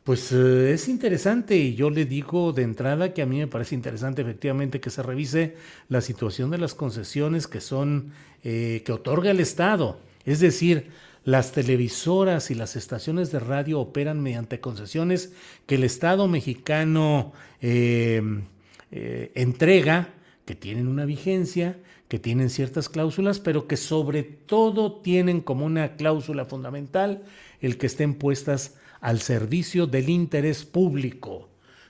Pues 0.05 0.33
eh, 0.33 0.73
es 0.73 0.89
interesante 0.89 1.57
y 1.57 1.75
yo 1.77 1.89
le 1.89 2.05
digo 2.05 2.53
de 2.53 2.63
entrada 2.63 3.15
que 3.15 3.23
a 3.23 3.27
mí 3.27 3.39
me 3.39 3.47
parece 3.47 3.77
interesante 3.77 4.23
efectivamente 4.23 4.81
que 4.81 4.91
se 4.91 5.03
revise 5.03 5.57
la 5.89 6.01
situación 6.01 6.51
de 6.51 6.59
las 6.59 6.75
concesiones 6.75 7.47
que 7.47 7.61
son 7.61 8.13
eh, 8.43 8.83
que 8.85 8.93
otorga 8.93 9.31
el 9.31 9.39
Estado. 9.39 10.01
Es 10.25 10.41
decir, 10.41 10.91
las 11.25 11.53
televisoras 11.53 12.51
y 12.51 12.57
las 12.57 12.75
estaciones 12.75 13.31
de 13.31 13.39
radio 13.39 13.79
operan 13.79 14.21
mediante 14.21 14.59
concesiones 14.59 15.33
que 15.67 15.77
el 15.77 15.85
Estado 15.85 16.27
mexicano 16.27 17.33
eh, 17.61 18.43
entrega 18.91 20.09
que 20.45 20.55
tienen 20.55 20.89
una 20.89 21.05
vigencia, 21.05 21.79
que 22.09 22.19
tienen 22.19 22.51
ciertas 22.51 22.89
cláusulas, 22.89 23.39
pero 23.39 23.67
que 23.67 23.77
sobre 23.77 24.23
todo 24.23 25.01
tienen 25.01 25.41
como 25.41 25.65
una 25.65 25.97
cláusula 25.97 26.45
fundamental 26.45 27.23
el 27.61 27.79
que 27.79 27.87
estén 27.87 28.15
puestas 28.15 28.77
al 29.01 29.21
servicio 29.21 29.87
del 29.87 30.09
interés 30.09 30.65
público. 30.65 31.49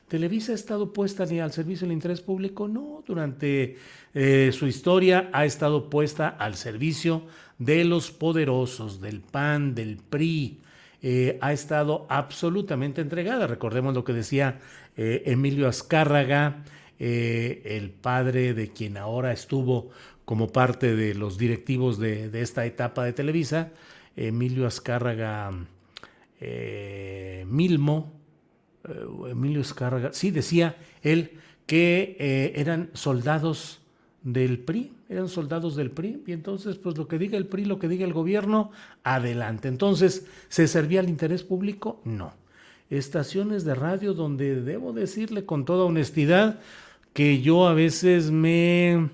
¿Televisa 0.09 0.53
ha 0.53 0.55
estado 0.55 0.93
puesta 0.93 1.23
al 1.23 1.53
servicio 1.53 1.87
del 1.87 1.95
interés 1.95 2.21
público? 2.21 2.69
No, 2.69 3.03
durante 3.07 3.79
eh, 4.13 4.51
su 4.53 4.67
historia 4.67 5.31
ha 5.33 5.47
estado 5.47 5.89
puesta 5.89 6.29
al 6.29 6.55
servicio 6.55 7.23
de 7.59 7.85
los 7.85 8.11
poderosos, 8.11 9.01
del 9.01 9.21
PAN, 9.21 9.75
del 9.75 9.97
PRI. 9.97 10.61
Eh, 11.01 11.39
ha 11.41 11.53
estado 11.53 12.07
absolutamente 12.11 13.01
entregada. 13.01 13.47
Recordemos 13.47 13.95
lo 13.95 14.05
que 14.05 14.13
decía 14.13 14.61
eh, 14.97 15.23
Emilio 15.25 15.67
Azcárraga 15.67 16.63
eh, 17.05 17.63
el 17.65 17.91
padre 17.91 18.55
de 18.55 18.69
quien 18.69 18.97
ahora 18.97 19.33
estuvo 19.33 19.91
como 20.25 20.53
parte 20.53 20.95
de 20.95 21.17
los 21.17 21.37
directivos 21.37 21.99
de, 21.99 22.31
esta 22.41 22.65
etapa 22.65 23.05
de 23.05 23.13
Televisa, 23.13 23.73
Emilio 24.15 24.69
Azcárraga 24.69 25.51
eh, 26.41 27.45
Milmo, 27.49 28.13
eh, 28.89 29.05
Emilio 29.33 29.63
Azcárraga, 29.63 30.13
sí 30.13 30.31
decía 30.31 30.77
él 31.03 31.41
que 31.67 32.53
eran 32.55 32.91
soldados 32.93 33.81
del 34.23 34.61
PRI, 34.61 34.93
eran 35.09 35.29
soldados 35.29 35.75
del 35.75 35.91
PRI, 35.91 36.23
y 36.25 36.31
entonces 36.31 36.77
pues 36.77 36.97
lo 36.97 37.09
que 37.09 37.19
diga 37.19 37.37
el 37.37 37.49
PRI, 37.49 37.65
lo 37.65 37.81
que 37.81 37.89
diga 37.89 38.05
el 38.05 38.13
gobierno, 38.13 38.71
adelante. 39.03 39.67
Entonces, 39.67 40.29
¿se 40.49 40.69
servía 40.69 41.01
al 41.01 41.09
interés 41.09 41.43
público? 41.43 42.01
No. 42.05 42.33
Estaciones 42.91 43.65
de 43.65 43.75
radio 43.75 44.15
donde 44.15 44.63
debo 44.63 44.93
decirle 44.93 45.45
con 45.45 45.65
toda 45.65 45.85
honestidad, 45.85 46.61
que 47.13 47.41
yo 47.41 47.67
a 47.67 47.75
veces 47.75 48.31
me, 48.31 49.11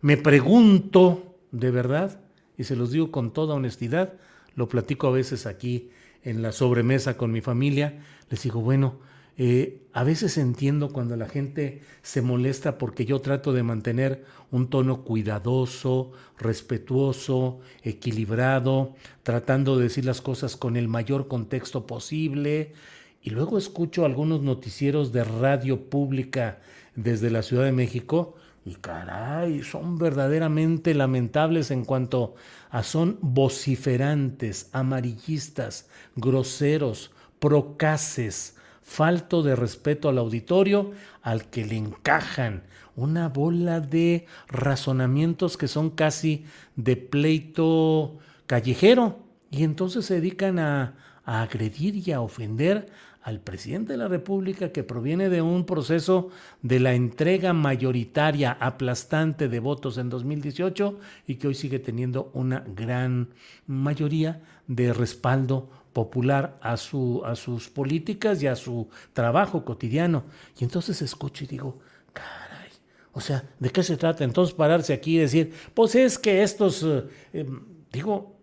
me 0.00 0.16
pregunto, 0.16 1.36
de 1.50 1.70
verdad, 1.70 2.20
y 2.56 2.64
se 2.64 2.76
los 2.76 2.92
digo 2.92 3.10
con 3.10 3.32
toda 3.32 3.54
honestidad, 3.54 4.14
lo 4.54 4.68
platico 4.68 5.08
a 5.08 5.12
veces 5.12 5.46
aquí 5.46 5.90
en 6.22 6.42
la 6.42 6.52
sobremesa 6.52 7.16
con 7.16 7.32
mi 7.32 7.40
familia, 7.40 8.02
les 8.30 8.42
digo, 8.42 8.60
bueno, 8.60 9.00
eh, 9.38 9.80
a 9.94 10.04
veces 10.04 10.36
entiendo 10.36 10.92
cuando 10.92 11.16
la 11.16 11.28
gente 11.28 11.80
se 12.02 12.20
molesta 12.20 12.76
porque 12.76 13.06
yo 13.06 13.20
trato 13.20 13.52
de 13.52 13.62
mantener 13.62 14.24
un 14.50 14.68
tono 14.68 15.04
cuidadoso, 15.04 16.12
respetuoso, 16.38 17.60
equilibrado, 17.82 18.94
tratando 19.22 19.76
de 19.76 19.84
decir 19.84 20.04
las 20.04 20.20
cosas 20.20 20.56
con 20.56 20.76
el 20.76 20.86
mayor 20.88 21.28
contexto 21.28 21.86
posible. 21.86 22.74
Y 23.22 23.30
luego 23.30 23.56
escucho 23.56 24.04
algunos 24.04 24.42
noticieros 24.42 25.12
de 25.12 25.24
radio 25.24 25.88
pública 25.88 26.60
desde 26.94 27.30
la 27.30 27.42
Ciudad 27.42 27.64
de 27.64 27.72
México. 27.72 28.36
Y 28.64 28.76
caray, 28.76 29.62
son 29.62 29.98
verdaderamente 29.98 30.94
lamentables 30.94 31.70
en 31.70 31.84
cuanto 31.84 32.34
a 32.70 32.82
son 32.82 33.18
vociferantes, 33.20 34.68
amarillistas, 34.72 35.88
groseros, 36.14 37.10
procaces, 37.40 38.56
falto 38.82 39.42
de 39.42 39.56
respeto 39.56 40.08
al 40.08 40.18
auditorio 40.18 40.92
al 41.22 41.50
que 41.50 41.64
le 41.64 41.76
encajan 41.76 42.62
una 42.94 43.28
bola 43.28 43.80
de 43.80 44.26
razonamientos 44.48 45.56
que 45.56 45.68
son 45.68 45.90
casi 45.90 46.44
de 46.76 46.96
pleito 46.96 48.18
callejero. 48.46 49.18
Y 49.50 49.64
entonces 49.64 50.06
se 50.06 50.14
dedican 50.14 50.58
a, 50.58 50.94
a 51.24 51.42
agredir 51.42 51.96
y 51.96 52.12
a 52.12 52.20
ofender 52.20 52.90
al 53.22 53.40
presidente 53.40 53.92
de 53.92 53.98
la 53.98 54.08
República 54.08 54.72
que 54.72 54.82
proviene 54.82 55.28
de 55.28 55.42
un 55.42 55.64
proceso 55.64 56.30
de 56.62 56.80
la 56.80 56.94
entrega 56.94 57.52
mayoritaria 57.52 58.56
aplastante 58.58 59.48
de 59.48 59.60
votos 59.60 59.96
en 59.98 60.10
2018 60.10 60.98
y 61.26 61.36
que 61.36 61.48
hoy 61.48 61.54
sigue 61.54 61.78
teniendo 61.78 62.30
una 62.34 62.64
gran 62.74 63.28
mayoría 63.66 64.42
de 64.66 64.92
respaldo 64.92 65.68
popular 65.92 66.58
a, 66.62 66.76
su, 66.76 67.22
a 67.24 67.36
sus 67.36 67.68
políticas 67.68 68.42
y 68.42 68.48
a 68.48 68.56
su 68.56 68.88
trabajo 69.12 69.64
cotidiano. 69.64 70.24
Y 70.58 70.64
entonces 70.64 71.00
escucho 71.02 71.44
y 71.44 71.46
digo, 71.46 71.78
caray, 72.12 72.70
o 73.12 73.20
sea, 73.20 73.44
¿de 73.60 73.70
qué 73.70 73.84
se 73.84 73.96
trata? 73.96 74.24
Entonces 74.24 74.54
pararse 74.54 74.92
aquí 74.92 75.16
y 75.16 75.20
decir, 75.20 75.54
pues 75.74 75.94
es 75.94 76.18
que 76.18 76.42
estos, 76.42 76.82
eh, 76.82 77.04
em, 77.32 77.60
digo, 77.92 78.36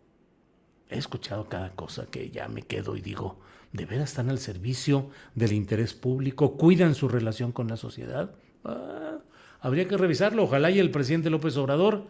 he 0.89 0.97
escuchado 0.97 1.49
cada 1.49 1.71
cosa 1.71 2.05
que 2.09 2.29
ya 2.29 2.47
me 2.47 2.61
quedo 2.61 2.95
y 2.95 3.01
digo, 3.01 3.39
¿De 3.71 3.85
veras 3.85 4.09
están 4.09 4.29
al 4.29 4.39
servicio 4.39 5.09
del 5.35 5.53
interés 5.53 5.93
público? 5.93 6.57
¿Cuidan 6.57 6.95
su 6.95 7.07
relación 7.07 7.51
con 7.51 7.67
la 7.67 7.77
sociedad? 7.77 8.31
Ah, 8.65 9.19
habría 9.61 9.87
que 9.87 9.97
revisarlo. 9.97 10.43
Ojalá 10.43 10.71
y 10.71 10.79
el 10.79 10.89
presidente 10.89 11.29
López 11.29 11.55
Obrador, 11.57 12.07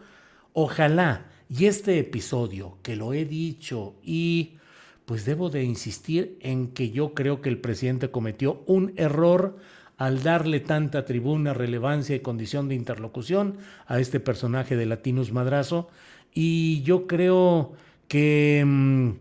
ojalá 0.54 1.26
y 1.50 1.66
este 1.66 1.98
episodio 1.98 2.78
que 2.82 2.96
lo 2.96 3.12
he 3.12 3.24
dicho 3.24 3.94
y 4.02 4.56
pues 5.04 5.24
debo 5.24 5.50
de 5.50 5.64
insistir 5.64 6.38
en 6.40 6.68
que 6.68 6.92
yo 6.92 7.14
creo 7.14 7.42
que 7.42 7.48
el 7.48 7.58
presidente 7.58 8.10
cometió 8.10 8.62
un 8.66 8.92
error 8.96 9.58
al 9.98 10.22
darle 10.22 10.60
tanta 10.60 11.04
tribuna, 11.04 11.52
relevancia 11.52 12.16
y 12.16 12.20
condición 12.20 12.68
de 12.68 12.76
interlocución 12.76 13.58
a 13.86 14.00
este 14.00 14.18
personaje 14.18 14.76
de 14.76 14.86
Latinus 14.86 15.32
Madrazo. 15.32 15.88
Y 16.32 16.80
yo 16.82 17.06
creo 17.06 17.72
que... 18.08 19.14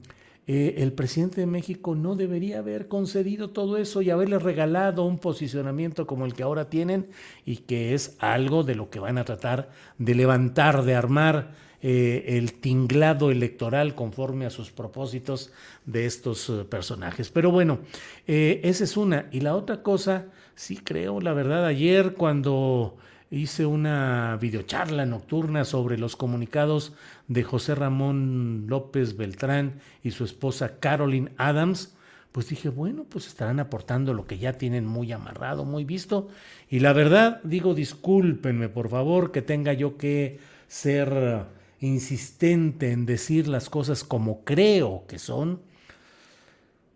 Eh, 0.51 0.82
el 0.82 0.94
presidente 0.94 1.41
de 1.41 1.46
México 1.46 1.94
no 1.94 2.15
debería 2.15 2.58
haber 2.58 2.88
concedido 2.88 3.51
todo 3.51 3.77
eso 3.77 4.01
y 4.01 4.10
haberle 4.10 4.39
regalado 4.39 5.06
un 5.06 5.20
posicionamiento 5.20 6.08
como 6.08 6.25
el 6.25 6.34
que 6.34 6.41
ahora 6.41 6.72
tienen 6.72 7.08
y 7.46 7.58
que 7.58 7.94
es 7.94 8.18
algo 8.18 8.63
de 8.63 8.74
lo 8.74 8.89
que 8.89 9.00
van 9.00 9.20
a 9.20 9.25
tratar 9.25 9.70
de 10.00 10.15
levantar, 10.15 10.86
de 10.86 10.96
armar 10.96 11.51
eh, 11.84 12.24
el 12.29 12.53
tinglado 12.53 13.29
electoral 13.29 13.94
conforme 13.94 14.48
a 14.48 14.50
sus 14.50 14.72
propósitos 14.72 15.51
de 15.86 16.08
estos 16.08 16.50
eh, 16.50 16.65
personajes. 16.68 17.29
Pero 17.29 17.51
bueno, 17.51 17.82
esa 18.25 18.84
es 18.84 18.98
una. 18.98 19.27
Y 19.32 19.41
la 19.41 19.56
otra 19.56 19.84
cosa, 19.84 20.29
sí 20.56 20.77
creo, 20.77 21.22
la 21.22 21.34
verdad, 21.34 21.63
ayer 21.63 22.15
cuando 22.15 22.98
hice 23.31 23.65
una 23.65 24.38
videocharla 24.41 25.05
nocturna 25.05 25.65
sobre 25.65 25.98
los 25.98 26.15
comunicados 26.15 26.93
de 27.27 27.43
José 27.43 27.75
Ramón 27.75 28.65
López 28.67 29.17
Beltrán 29.17 29.79
y 30.03 30.12
su 30.12 30.24
esposa 30.24 30.79
Carolyn 30.79 31.29
Adams, 31.38 31.95
pues 32.31 32.50
dije, 32.50 32.69
bueno, 32.69 33.05
pues 33.07 33.27
estarán 33.27 33.59
aportando 33.59 34.13
lo 34.13 34.25
que 34.25 34.38
ya 34.38 34.53
tienen 34.53 34.86
muy 34.86 35.12
amarrado, 35.12 35.65
muy 35.65 35.83
visto. 35.83 36.29
Y 36.69 36.79
la 36.79 36.93
verdad, 36.93 37.41
digo, 37.43 37.74
discúlpenme, 37.74 38.69
por 38.69 38.89
favor, 38.89 39.31
que 39.31 39.41
tenga 39.41 39.74
yo 39.74 39.98
que 39.98 40.39
ser 40.67 41.45
insistente 41.79 42.91
en 42.91 43.05
decir 43.05 43.48
las 43.48 43.69
cosas 43.69 44.03
como 44.03 44.43
creo 44.43 45.05
que 45.07 45.17
son, 45.17 45.62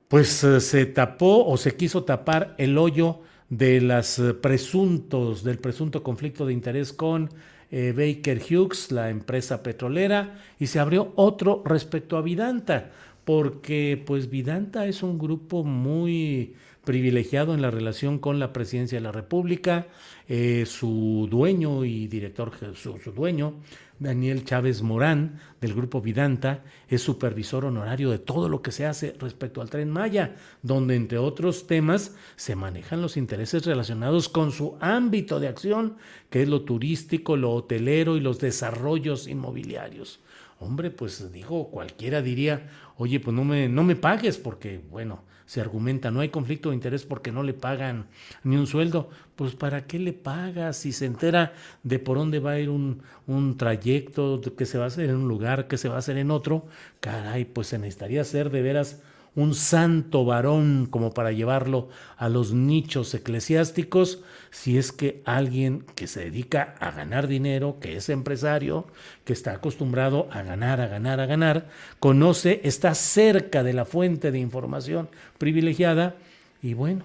pues 0.07 0.43
eh, 0.43 0.59
se 0.61 0.85
tapó 0.85 1.45
o 1.45 1.57
se 1.57 1.75
quiso 1.75 2.03
tapar 2.03 2.53
el 2.59 2.77
hoyo 2.77 3.21
de 3.57 3.81
las 3.81 4.17
eh, 4.17 4.33
presuntos, 4.33 5.43
del 5.43 5.59
presunto 5.59 6.01
conflicto 6.01 6.45
de 6.45 6.53
interés 6.53 6.91
con 6.91 7.29
eh, 7.69 7.93
Baker 7.95 8.41
Hughes, 8.41 8.91
la 8.91 9.09
empresa 9.09 9.61
petrolera, 9.61 10.39
y 10.59 10.67
se 10.67 10.79
abrió 10.79 11.13
otro 11.15 11.61
respecto 11.63 12.17
a 12.17 12.21
Vidanta, 12.21 12.91
porque 13.25 14.01
pues 14.05 14.29
Vidanta 14.29 14.87
es 14.87 15.03
un 15.03 15.19
grupo 15.19 15.63
muy 15.63 16.55
privilegiado 16.83 17.53
en 17.53 17.61
la 17.61 17.71
relación 17.71 18.19
con 18.19 18.39
la 18.39 18.51
presidencia 18.51 18.97
de 18.97 19.03
la 19.03 19.11
República, 19.11 19.87
eh, 20.27 20.65
su 20.67 21.27
dueño 21.29 21.85
y 21.85 22.07
director, 22.07 22.51
su, 22.75 22.97
su 22.97 23.11
dueño, 23.11 23.55
Daniel 23.99 24.43
Chávez 24.43 24.81
Morán, 24.81 25.39
del 25.61 25.73
Grupo 25.73 26.01
Vidanta, 26.01 26.63
es 26.89 27.01
supervisor 27.01 27.65
honorario 27.65 28.11
de 28.11 28.19
todo 28.19 28.49
lo 28.49 28.61
que 28.61 28.71
se 28.71 28.85
hace 28.85 29.15
respecto 29.17 29.61
al 29.61 29.69
tren 29.69 29.89
Maya, 29.89 30.35
donde 30.61 30.95
entre 30.95 31.17
otros 31.17 31.67
temas 31.67 32.15
se 32.35 32.55
manejan 32.55 33.01
los 33.01 33.15
intereses 33.15 33.65
relacionados 33.65 34.27
con 34.27 34.51
su 34.51 34.77
ámbito 34.81 35.39
de 35.39 35.47
acción, 35.47 35.95
que 36.29 36.41
es 36.41 36.49
lo 36.49 36.63
turístico, 36.63 37.37
lo 37.37 37.51
hotelero 37.51 38.17
y 38.17 38.19
los 38.19 38.39
desarrollos 38.39 39.27
inmobiliarios. 39.27 40.19
Hombre, 40.59 40.91
pues 40.91 41.31
digo, 41.31 41.69
cualquiera 41.69 42.21
diría, 42.21 42.69
oye, 42.97 43.19
pues 43.19 43.35
no 43.35 43.43
me, 43.43 43.67
no 43.67 43.83
me 43.83 43.95
pagues 43.95 44.37
porque, 44.37 44.81
bueno, 44.89 45.23
se 45.45 45.61
argumenta, 45.61 46.09
no 46.09 46.21
hay 46.21 46.29
conflicto 46.29 46.69
de 46.69 46.75
interés 46.75 47.03
porque 47.05 47.31
no 47.31 47.43
le 47.43 47.53
pagan 47.53 48.07
ni 48.43 48.55
un 48.55 48.67
sueldo. 48.67 49.09
Pues 49.35 49.55
¿para 49.55 49.85
qué 49.85 49.99
le 49.99 50.13
pagas 50.13 50.77
si 50.77 50.91
se 50.91 51.05
entera 51.05 51.53
de 51.83 51.99
por 51.99 52.17
dónde 52.17 52.39
va 52.39 52.51
a 52.51 52.59
ir 52.59 52.69
un, 52.69 53.01
un 53.27 53.57
trayecto, 53.57 54.41
que 54.57 54.65
se 54.65 54.77
va 54.77 54.85
a 54.85 54.87
hacer 54.87 55.09
en 55.09 55.17
un 55.17 55.27
lugar, 55.27 55.67
que 55.67 55.77
se 55.77 55.89
va 55.89 55.95
a 55.95 55.99
hacer 55.99 56.17
en 56.17 56.31
otro? 56.31 56.65
Caray, 56.99 57.45
pues 57.45 57.67
se 57.67 57.77
necesitaría 57.77 58.23
ser 58.23 58.49
de 58.49 58.61
veras 58.61 59.01
un 59.35 59.55
santo 59.55 60.25
varón 60.25 60.87
como 60.89 61.13
para 61.13 61.31
llevarlo 61.31 61.89
a 62.17 62.29
los 62.29 62.53
nichos 62.53 63.13
eclesiásticos, 63.13 64.21
si 64.51 64.77
es 64.77 64.91
que 64.91 65.21
alguien 65.25 65.85
que 65.95 66.07
se 66.07 66.25
dedica 66.25 66.75
a 66.79 66.91
ganar 66.91 67.27
dinero, 67.27 67.77
que 67.79 67.95
es 67.95 68.09
empresario, 68.09 68.85
que 69.25 69.33
está 69.33 69.53
acostumbrado 69.53 70.27
a 70.31 70.43
ganar, 70.43 70.81
a 70.81 70.87
ganar, 70.87 71.19
a 71.19 71.25
ganar, 71.25 71.67
conoce, 71.99 72.61
está 72.63 72.93
cerca 72.93 73.63
de 73.63 73.73
la 73.73 73.85
fuente 73.85 74.31
de 74.31 74.39
información 74.39 75.09
privilegiada. 75.39 76.15
Y 76.61 76.75
bueno, 76.75 77.03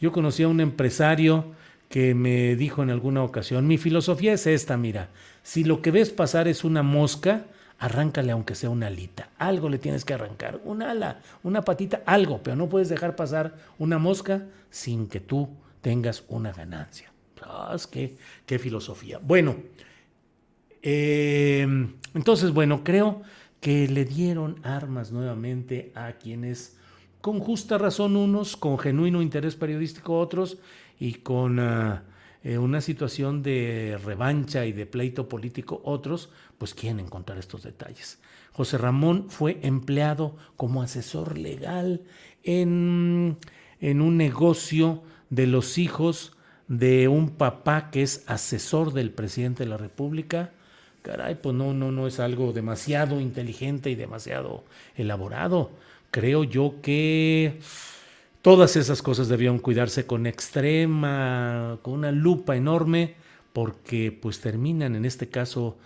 yo 0.00 0.12
conocí 0.12 0.44
a 0.44 0.48
un 0.48 0.60
empresario 0.60 1.52
que 1.88 2.14
me 2.14 2.56
dijo 2.56 2.82
en 2.82 2.90
alguna 2.90 3.22
ocasión, 3.22 3.66
mi 3.66 3.78
filosofía 3.78 4.32
es 4.32 4.46
esta, 4.46 4.76
mira, 4.76 5.08
si 5.42 5.64
lo 5.64 5.82
que 5.82 5.90
ves 5.90 6.10
pasar 6.10 6.48
es 6.48 6.64
una 6.64 6.82
mosca, 6.82 7.46
arráncale 7.78 8.32
aunque 8.32 8.54
sea 8.54 8.70
una 8.70 8.86
alita. 8.86 9.30
Algo 9.38 9.68
le 9.68 9.78
tienes 9.78 10.04
que 10.04 10.14
arrancar, 10.14 10.60
un 10.64 10.82
ala, 10.82 11.20
una 11.42 11.62
patita, 11.62 12.02
algo, 12.06 12.42
pero 12.42 12.56
no 12.56 12.68
puedes 12.68 12.88
dejar 12.88 13.16
pasar 13.16 13.54
una 13.78 13.98
mosca 13.98 14.46
sin 14.70 15.08
que 15.08 15.20
tú 15.20 15.48
tengas 15.80 16.24
una 16.28 16.52
ganancia. 16.52 17.12
Ah, 17.42 17.76
qué, 17.90 18.16
qué, 18.44 18.58
filosofía. 18.58 19.18
Bueno, 19.22 19.56
em, 20.82 21.94
entonces, 22.14 22.52
bueno, 22.52 22.82
creo 22.82 23.22
que 23.60 23.86
le 23.88 24.04
dieron 24.04 24.58
armas 24.64 25.12
nuevamente 25.12 25.92
a 25.94 26.12
quienes, 26.12 26.76
con 27.20 27.38
justa 27.38 27.78
razón 27.78 28.16
unos, 28.16 28.56
con 28.56 28.78
genuino 28.78 29.22
interés 29.22 29.54
periodístico 29.54 30.18
otros 30.18 30.58
y 30.98 31.14
con... 31.14 31.60
Ah, 31.60 32.02
eh, 32.44 32.58
una 32.58 32.80
situación 32.80 33.42
de 33.42 33.98
revancha 34.04 34.66
y 34.66 34.72
de 34.72 34.86
pleito 34.86 35.28
político, 35.28 35.80
otros 35.84 36.30
pues 36.58 36.74
quieren 36.74 37.00
encontrar 37.00 37.38
estos 37.38 37.62
detalles. 37.62 38.18
José 38.52 38.78
Ramón 38.78 39.26
fue 39.28 39.58
empleado 39.62 40.36
como 40.56 40.82
asesor 40.82 41.36
legal 41.36 42.02
en, 42.42 43.36
en 43.80 44.00
un 44.00 44.16
negocio 44.16 45.02
de 45.28 45.46
los 45.46 45.78
hijos 45.78 46.36
de 46.68 47.08
un 47.08 47.30
papá 47.30 47.90
que 47.90 48.02
es 48.02 48.24
asesor 48.26 48.92
del 48.92 49.10
presidente 49.10 49.64
de 49.64 49.70
la 49.70 49.76
República. 49.76 50.52
Caray, 51.02 51.36
pues 51.36 51.54
no, 51.54 51.72
no, 51.72 51.92
no 51.92 52.06
es 52.06 52.18
algo 52.18 52.52
demasiado 52.52 53.20
inteligente 53.20 53.90
y 53.90 53.94
demasiado 53.94 54.64
elaborado. 54.96 55.70
Creo 56.10 56.44
yo 56.44 56.76
que 56.82 57.60
Todas 58.46 58.76
esas 58.76 59.02
cosas 59.02 59.26
debían 59.26 59.58
cuidarse 59.58 60.06
con 60.06 60.24
extrema, 60.24 61.80
con 61.82 61.94
una 61.94 62.12
lupa 62.12 62.54
enorme, 62.54 63.16
porque 63.52 64.12
pues 64.12 64.40
terminan 64.40 64.94
en 64.94 65.04
este 65.04 65.28
caso 65.28 65.78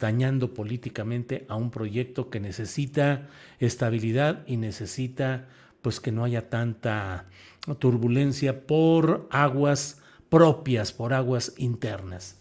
dañando 0.00 0.52
políticamente 0.52 1.46
a 1.48 1.54
un 1.54 1.70
proyecto 1.70 2.28
que 2.28 2.40
necesita 2.40 3.28
estabilidad 3.60 4.42
y 4.48 4.56
necesita 4.56 5.46
pues 5.80 6.00
que 6.00 6.10
no 6.10 6.24
haya 6.24 6.50
tanta 6.50 7.26
turbulencia 7.78 8.66
por 8.66 9.28
aguas 9.30 10.02
propias, 10.28 10.90
por 10.90 11.14
aguas 11.14 11.54
internas. 11.56 12.40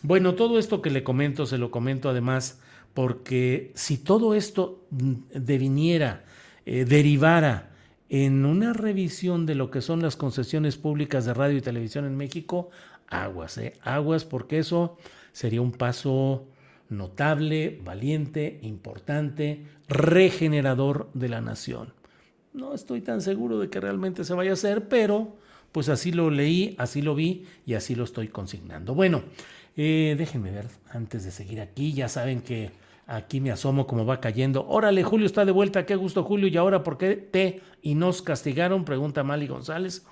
Bueno, 0.00 0.36
todo 0.36 0.58
esto 0.58 0.80
que 0.80 0.88
le 0.88 1.04
comento, 1.04 1.44
se 1.44 1.58
lo 1.58 1.70
comento 1.70 2.08
además 2.08 2.60
porque 2.94 3.72
si 3.74 3.98
todo 3.98 4.34
esto 4.34 4.86
deviniera, 4.90 6.24
eh, 6.64 6.86
derivara 6.86 7.67
en 8.08 8.44
una 8.44 8.72
revisión 8.72 9.46
de 9.46 9.54
lo 9.54 9.70
que 9.70 9.82
son 9.82 10.00
las 10.00 10.16
concesiones 10.16 10.76
públicas 10.76 11.24
de 11.24 11.34
radio 11.34 11.58
y 11.58 11.62
televisión 11.62 12.04
en 12.04 12.16
México, 12.16 12.70
aguas, 13.08 13.58
¿eh? 13.58 13.74
aguas, 13.82 14.24
porque 14.24 14.58
eso 14.58 14.96
sería 15.32 15.60
un 15.60 15.72
paso 15.72 16.46
notable, 16.88 17.80
valiente, 17.84 18.60
importante, 18.62 19.66
regenerador 19.88 21.10
de 21.12 21.28
la 21.28 21.40
nación. 21.40 21.92
No 22.54 22.74
estoy 22.74 23.02
tan 23.02 23.20
seguro 23.20 23.58
de 23.58 23.68
que 23.68 23.80
realmente 23.80 24.24
se 24.24 24.34
vaya 24.34 24.50
a 24.50 24.54
hacer, 24.54 24.88
pero 24.88 25.36
pues 25.70 25.90
así 25.90 26.12
lo 26.12 26.30
leí, 26.30 26.74
así 26.78 27.02
lo 27.02 27.14
vi 27.14 27.44
y 27.66 27.74
así 27.74 27.94
lo 27.94 28.04
estoy 28.04 28.28
consignando. 28.28 28.94
Bueno, 28.94 29.22
eh, 29.76 30.14
déjenme 30.16 30.50
ver 30.50 30.66
antes 30.90 31.24
de 31.24 31.30
seguir 31.30 31.60
aquí, 31.60 31.92
ya 31.92 32.08
saben 32.08 32.40
que 32.40 32.70
Aquí 33.10 33.40
me 33.40 33.50
asomo 33.50 33.86
como 33.86 34.04
va 34.04 34.20
cayendo. 34.20 34.66
Órale, 34.68 35.02
Julio 35.02 35.24
está 35.24 35.46
de 35.46 35.50
vuelta. 35.50 35.86
Qué 35.86 35.96
gusto, 35.96 36.24
Julio. 36.24 36.46
¿Y 36.46 36.58
ahora 36.58 36.82
por 36.82 36.98
qué 36.98 37.16
te 37.16 37.62
y 37.80 37.94
nos 37.94 38.20
castigaron? 38.20 38.84
Pregunta 38.84 39.24
Mali 39.24 39.46
González. 39.46 40.04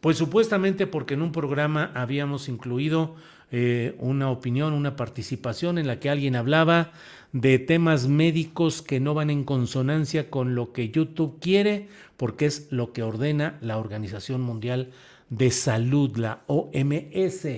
Pues 0.00 0.16
supuestamente 0.16 0.86
porque 0.86 1.14
en 1.14 1.22
un 1.22 1.32
programa 1.32 1.90
habíamos 1.92 2.48
incluido 2.48 3.16
eh, 3.50 3.96
una 3.98 4.30
opinión, 4.30 4.74
una 4.74 4.94
participación 4.94 5.76
en 5.76 5.88
la 5.88 5.98
que 5.98 6.08
alguien 6.08 6.36
hablaba 6.36 6.92
de 7.32 7.58
temas 7.58 8.06
médicos 8.06 8.80
que 8.80 9.00
no 9.00 9.12
van 9.12 9.30
en 9.30 9.42
consonancia 9.42 10.30
con 10.30 10.54
lo 10.54 10.72
que 10.72 10.90
YouTube 10.90 11.40
quiere, 11.40 11.88
porque 12.16 12.46
es 12.46 12.68
lo 12.70 12.92
que 12.92 13.02
ordena 13.02 13.58
la 13.60 13.76
Organización 13.76 14.40
Mundial 14.40 14.92
de 15.30 15.50
Salud, 15.50 16.16
la 16.16 16.44
OMS. 16.46 17.48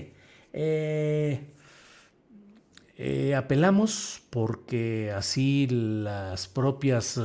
Eh, 0.55 1.41
eh, 2.97 3.35
apelamos 3.35 4.23
porque 4.31 5.13
así 5.17 5.67
las 5.71 6.47
propias 6.49 7.21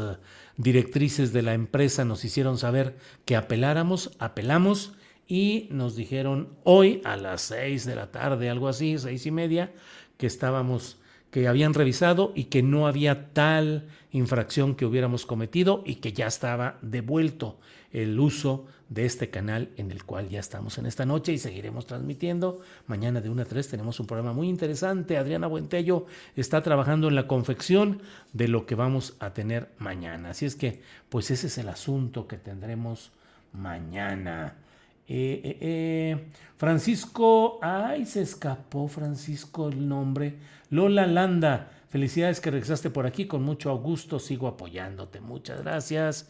directrices 0.58 1.34
de 1.34 1.41
la 1.41 1.53
empresa 1.53 2.06
nos 2.06 2.25
hicieron 2.25 2.58
saber 2.58 2.97
que 3.25 3.36
apeláramos, 3.36 4.12
apelamos 4.19 4.93
y 5.27 5.67
nos 5.71 5.95
dijeron 5.95 6.49
hoy 6.63 7.01
a 7.03 7.17
las 7.17 7.41
seis 7.41 7.86
de 7.86 7.95
la 7.95 8.12
tarde, 8.12 8.49
algo 8.49 8.67
así, 8.67 8.97
seis 8.97 9.25
y 9.25 9.32
media, 9.32 9.73
que 10.17 10.25
estábamos, 10.25 10.99
que 11.32 11.47
habían 11.47 11.73
revisado 11.73 12.32
y 12.34 12.45
que 12.45 12.63
no 12.63 12.88
había 12.88 13.34
tal 13.34 13.88
infracción 14.12 14.75
que 14.75 14.86
hubiéramos 14.86 15.25
cometido 15.25 15.84
y 15.86 15.95
que 15.95 16.13
ya 16.13 16.27
estaba 16.27 16.77
devuelto 16.82 17.60
el 17.91 18.19
uso 18.19 18.65
de 18.89 19.06
este 19.06 19.30
canal 19.30 19.69
en 19.78 19.91
el 19.91 20.04
cual 20.04 20.30
ya 20.30 20.39
estamos 20.39 20.78
en 20.78 20.86
esta 20.86 21.06
noche 21.06 21.34
y 21.34 21.38
seguiremos 21.38 21.86
transmitiendo. 21.86 22.62
Mañana 22.88 23.21
de 23.21 23.30
1 23.30 23.41
a 23.41 23.45
3 23.45 23.67
tenemos 23.67 24.00
un 24.00 24.08
programa 24.08 24.34
muy 24.34 24.47
interesante. 24.47 25.17
Adriana 25.17 25.47
Buentello 25.47 26.06
está 26.36 26.62
trabajando 26.62 27.08
en 27.08 27.15
la 27.15 27.28
confección 27.28 28.02
de 28.34 28.47
lo 28.47 28.65
que 28.65 28.76
vamos 28.76 29.15
a 29.19 29.34
tener 29.34 29.69
mañana. 29.78 30.30
Así 30.32 30.45
es 30.45 30.56
que, 30.56 30.82
pues 31.10 31.32
ese 31.32 31.47
es 31.47 31.58
el 31.58 31.69
asunto 31.69 32.28
que 32.28 32.38
tendremos 32.38 33.12
mañana. 33.54 34.56
Eh, 35.10 35.41
eh, 35.43 35.58
eh, 35.62 36.26
Francisco, 36.58 37.60
ay, 37.62 38.06
se 38.06 38.21
escapó 38.21 38.88
Francisco 38.88 39.69
el 39.69 39.88
nombre. 39.88 40.36
Lola 40.69 41.08
Landa, 41.08 41.71
felicidades 41.98 42.40
que 42.40 42.52
regresaste 42.52 42.92
por 42.92 43.08
aquí, 43.08 43.26
con 43.26 43.42
mucho 43.42 43.76
gusto 43.76 44.20
sigo 44.20 44.48
apoyándote, 44.48 45.20
muchas 45.20 45.64
gracias. 45.64 46.30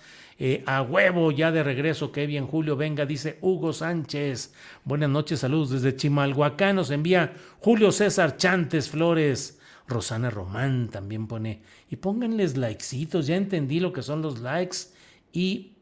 a 0.65 0.81
huevo, 0.81 1.29
ya 1.33 1.51
de 1.51 1.61
regreso, 1.61 2.13
que 2.13 2.25
bien 2.25 2.47
Julio, 2.47 2.77
venga, 2.77 3.05
dice 3.05 3.37
Hugo 3.41 3.73
Sánchez. 3.73 4.53
Buenas 4.85 5.09
noches, 5.09 5.41
saludos 5.41 5.71
desde 5.71 5.93
Chimalhuacán, 5.93 6.77
nos 6.77 6.89
envía 6.89 7.33
Julio 7.59 7.91
César 7.91 8.37
Chantes 8.37 8.89
Flores. 8.89 9.59
Rosana 9.89 10.29
Román 10.29 10.87
también 10.87 11.27
pone, 11.27 11.63
y 11.89 11.97
pónganles 11.97 12.55
likecitos, 12.55 13.27
ya 13.27 13.35
entendí 13.35 13.81
lo 13.81 13.91
que 13.91 14.03
son 14.03 14.21
los 14.21 14.39
likes 14.39 14.77
y 15.33 15.73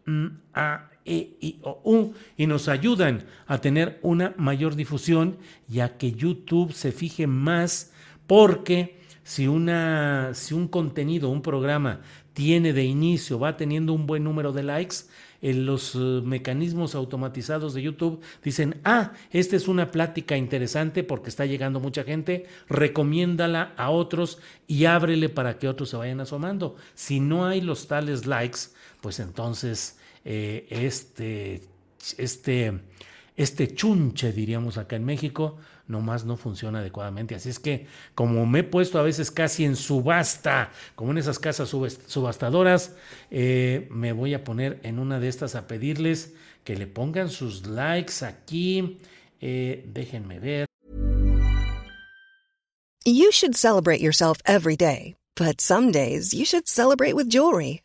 a 0.56 0.90
e, 1.06 1.38
I, 1.42 1.60
O, 1.62 1.80
U 1.84 2.14
y 2.38 2.48
nos 2.48 2.70
ayudan 2.70 3.24
a 3.46 3.60
tener 3.60 4.00
una 4.02 4.34
mayor 4.38 4.76
difusión 4.76 5.38
ya 5.68 5.98
que 5.98 6.12
YouTube 6.12 6.74
se 6.74 6.92
fije 6.92 7.28
más 7.28 7.92
porque 8.26 9.05
si, 9.26 9.48
una, 9.48 10.34
si 10.34 10.54
un 10.54 10.68
contenido, 10.70 11.30
un 11.30 11.42
programa 11.42 12.02
tiene 12.34 12.72
de 12.72 12.84
inicio, 12.86 13.40
va 13.40 13.58
teniendo 13.58 13.92
un 13.92 14.06
buen 14.06 14.24
número 14.24 14.54
de 14.54 14.64
likes, 14.64 14.98
en 15.42 15.66
los 15.66 15.96
eh, 15.96 15.98
mecanismos 16.24 16.96
automatizados 16.96 17.74
de 17.74 17.82
YouTube 17.82 18.22
dicen, 18.44 18.82
ah, 18.84 19.14
esta 19.32 19.56
es 19.56 19.68
una 19.68 19.92
plática 19.92 20.38
interesante 20.38 21.04
porque 21.04 21.30
está 21.30 21.46
llegando 21.46 21.80
mucha 21.80 22.04
gente, 22.04 22.46
recomiéndala 22.70 23.74
a 23.78 23.90
otros 23.90 24.40
y 24.68 24.86
ábrele 24.86 25.30
para 25.30 25.60
que 25.60 25.68
otros 25.68 25.90
se 25.90 25.98
vayan 25.98 26.20
asomando. 26.20 26.76
Si 26.94 27.20
no 27.20 27.46
hay 27.46 27.62
los 27.62 27.88
tales 27.88 28.26
likes, 28.26 28.60
pues 29.02 29.20
entonces 29.20 30.00
eh, 30.24 30.66
este, 30.70 31.62
este, 32.18 32.80
este 33.36 33.74
chunche, 33.74 34.32
diríamos 34.32 34.78
acá 34.78 34.96
en 34.96 35.06
México, 35.06 35.58
nomás 35.88 36.26
no 36.26 36.38
funciona 36.38 36.80
adecuadamente. 36.80 37.36
Así 37.36 37.50
es 37.50 37.60
que, 37.60 37.88
como 38.14 38.46
me 38.46 38.60
he 38.60 38.64
puesto 38.64 39.00
a 39.00 39.04
veces 39.04 39.32
casi 39.32 39.66
en 39.66 39.76
subasta, 39.76 40.72
como 40.96 41.12
en 41.12 41.18
esas 41.18 41.40
casas 41.40 41.70
subastadoras, 41.70 42.96
eh, 43.32 43.88
me 43.92 44.14
voy 44.14 44.34
a 44.34 44.44
poner 44.44 44.80
en 44.84 45.00
una 45.00 45.20
de 45.20 45.28
estas 45.28 45.56
a 45.56 45.68
pedirles 45.68 46.34
que 46.64 46.76
le 46.76 46.88
pongan 46.88 47.30
sus 47.30 47.66
likes 47.68 48.26
aquí. 48.26 49.00
Eh, 49.40 49.86
déjenme 49.94 50.40
ver. 50.40 50.66
You 53.06 53.32
should 53.32 53.56
celebrate 53.56 54.02
yourself 54.02 54.40
every 54.46 54.76
day, 54.76 55.16
but 55.36 55.62
some 55.62 55.92
days 55.92 56.34
you 56.34 56.44
should 56.44 56.68
celebrate 56.68 57.14
with 57.14 57.30
jewelry. 57.30 57.85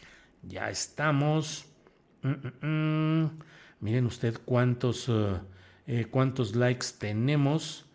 Ya 0.43 0.69
estamos. 0.69 1.65
Mm, 2.21 2.29
mm, 2.29 2.67
mm. 2.67 3.29
Miren 3.79 4.05
usted 4.05 4.37
cuántos, 4.45 5.09
eh, 5.09 5.39
eh, 5.87 6.05
cuántos 6.09 6.55
likes 6.55 6.87
tenemos. 6.97 7.85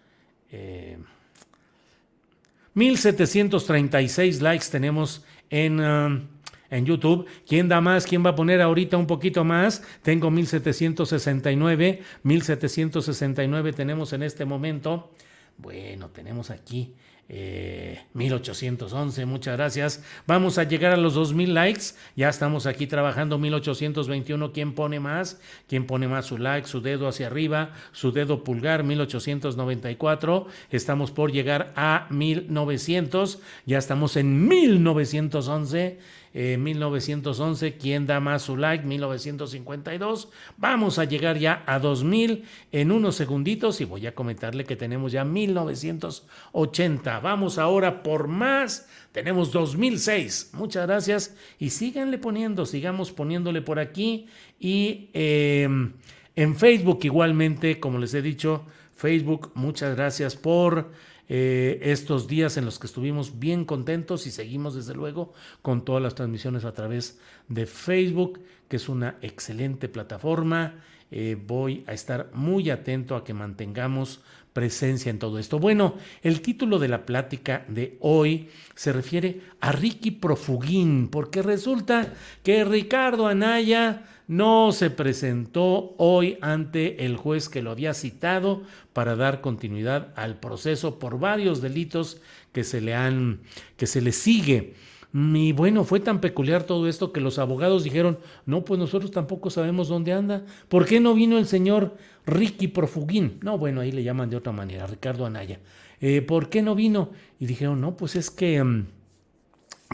1736 2.74 4.38
eh, 4.38 4.42
likes 4.42 4.66
tenemos 4.70 5.24
en, 5.50 5.80
en 5.80 6.86
YouTube. 6.86 7.26
¿Quién 7.46 7.68
da 7.68 7.80
más? 7.80 8.06
¿Quién 8.06 8.24
va 8.24 8.30
a 8.30 8.36
poner 8.36 8.60
ahorita 8.60 8.96
un 8.96 9.06
poquito 9.06 9.44
más? 9.44 9.82
Tengo 10.02 10.30
1769. 10.30 12.02
1769 12.22 13.72
tenemos 13.72 14.12
en 14.12 14.22
este 14.22 14.44
momento. 14.44 15.12
Bueno, 15.58 16.10
tenemos 16.10 16.50
aquí 16.50 16.94
1811, 17.28 19.22
eh, 19.22 19.26
muchas 19.26 19.56
gracias. 19.56 20.04
Vamos 20.26 20.58
a 20.58 20.64
llegar 20.64 20.92
a 20.92 20.96
los 20.96 21.14
2000 21.14 21.54
likes. 21.54 21.82
Ya 22.14 22.28
estamos 22.28 22.66
aquí 22.66 22.86
trabajando 22.86 23.38
1821. 23.38 24.52
¿Quién 24.52 24.74
pone 24.74 25.00
más? 25.00 25.40
¿Quién 25.68 25.86
pone 25.86 26.06
más 26.06 26.26
su 26.26 26.38
like, 26.38 26.68
su 26.68 26.80
dedo 26.80 27.08
hacia 27.08 27.26
arriba, 27.26 27.72
su 27.92 28.12
dedo 28.12 28.44
pulgar? 28.44 28.84
1894. 28.84 30.46
Estamos 30.70 31.10
por 31.10 31.32
llegar 31.32 31.72
a 31.74 32.06
1900. 32.10 33.40
Ya 33.66 33.78
estamos 33.78 34.16
en 34.16 34.46
1911. 34.46 35.98
1911, 36.36 37.66
eh, 37.66 37.78
¿quién 37.78 38.06
da 38.06 38.20
más 38.20 38.42
su 38.42 38.58
like? 38.58 38.84
1952. 38.84 40.28
Vamos 40.58 40.98
a 40.98 41.04
llegar 41.04 41.38
ya 41.38 41.62
a 41.66 41.78
2000 41.78 42.44
en 42.72 42.92
unos 42.92 43.16
segunditos 43.16 43.80
y 43.80 43.86
voy 43.86 44.06
a 44.06 44.14
comentarle 44.14 44.64
que 44.64 44.76
tenemos 44.76 45.12
ya 45.12 45.24
1980. 45.24 47.20
Vamos 47.20 47.56
ahora 47.56 48.02
por 48.02 48.28
más. 48.28 48.86
Tenemos 49.12 49.50
2006. 49.50 50.50
Muchas 50.52 50.86
gracias 50.86 51.34
y 51.58 51.70
síganle 51.70 52.18
poniendo, 52.18 52.66
sigamos 52.66 53.12
poniéndole 53.12 53.62
por 53.62 53.78
aquí 53.78 54.26
y 54.60 55.08
em, 55.14 55.94
en 56.34 56.54
Facebook 56.54 57.00
igualmente, 57.04 57.80
como 57.80 57.98
les 57.98 58.12
he 58.12 58.20
dicho, 58.20 58.66
Facebook, 58.94 59.52
muchas 59.54 59.96
gracias 59.96 60.36
por 60.36 60.90
eh, 61.28 61.78
estos 61.82 62.28
días 62.28 62.56
en 62.56 62.64
los 62.64 62.78
que 62.78 62.86
estuvimos 62.86 63.38
bien 63.38 63.64
contentos 63.64 64.26
y 64.26 64.30
seguimos 64.30 64.74
desde 64.74 64.94
luego 64.94 65.32
con 65.62 65.84
todas 65.84 66.02
las 66.02 66.14
transmisiones 66.14 66.64
a 66.64 66.74
través 66.74 67.18
de 67.48 67.66
Facebook, 67.66 68.40
que 68.68 68.76
es 68.76 68.88
una 68.88 69.16
excelente 69.22 69.88
plataforma 69.88 70.74
eh, 71.10 71.36
voy 71.40 71.84
a 71.86 71.92
estar 71.92 72.30
muy 72.32 72.68
atento 72.68 73.14
a 73.14 73.22
que 73.22 73.32
mantengamos 73.32 74.20
presencia 74.52 75.10
en 75.10 75.20
todo 75.20 75.38
esto. 75.38 75.58
Bueno, 75.60 75.94
el 76.22 76.40
título 76.40 76.78
de 76.78 76.88
la 76.88 77.06
plática 77.06 77.64
de 77.68 77.96
hoy 78.00 78.48
se 78.74 78.92
refiere 78.92 79.40
a 79.60 79.70
Ricky 79.70 80.10
Profugín, 80.10 81.08
porque 81.08 81.42
resulta 81.42 82.12
que 82.42 82.64
Ricardo 82.64 83.28
Anaya 83.28 84.15
no 84.28 84.72
se 84.72 84.90
presentó 84.90 85.94
hoy 85.98 86.38
ante 86.40 87.06
el 87.06 87.16
juez 87.16 87.48
que 87.48 87.62
lo 87.62 87.70
había 87.70 87.94
citado 87.94 88.62
para 88.92 89.14
dar 89.14 89.40
continuidad 89.40 90.12
al 90.16 90.40
proceso 90.40 90.98
por 90.98 91.18
varios 91.18 91.60
delitos 91.60 92.20
que 92.52 92.64
se 92.64 92.80
le 92.80 92.94
han 92.94 93.40
que 93.76 93.86
se 93.86 94.00
le 94.00 94.12
sigue. 94.12 94.74
Y 95.12 95.52
bueno, 95.52 95.84
fue 95.84 96.00
tan 96.00 96.20
peculiar 96.20 96.64
todo 96.64 96.88
esto 96.88 97.12
que 97.12 97.20
los 97.20 97.38
abogados 97.38 97.84
dijeron, 97.84 98.18
no, 98.44 98.64
pues 98.64 98.78
nosotros 98.78 99.10
tampoco 99.10 99.48
sabemos 99.48 99.88
dónde 99.88 100.12
anda. 100.12 100.44
¿Por 100.68 100.84
qué 100.84 101.00
no 101.00 101.14
vino 101.14 101.38
el 101.38 101.46
señor 101.46 101.96
Ricky 102.26 102.68
Profugín? 102.68 103.38
No, 103.42 103.56
bueno, 103.56 103.80
ahí 103.80 103.92
le 103.92 104.02
llaman 104.02 104.28
de 104.28 104.36
otra 104.36 104.52
manera, 104.52 104.86
Ricardo 104.86 105.24
Anaya. 105.24 105.60
Eh, 106.00 106.20
¿Por 106.20 106.50
qué 106.50 106.60
no 106.60 106.74
vino? 106.74 107.12
Y 107.38 107.46
dijeron, 107.46 107.80
no, 107.80 107.96
pues 107.96 108.14
es 108.14 108.30
que, 108.30 108.62
mm, 108.62 108.86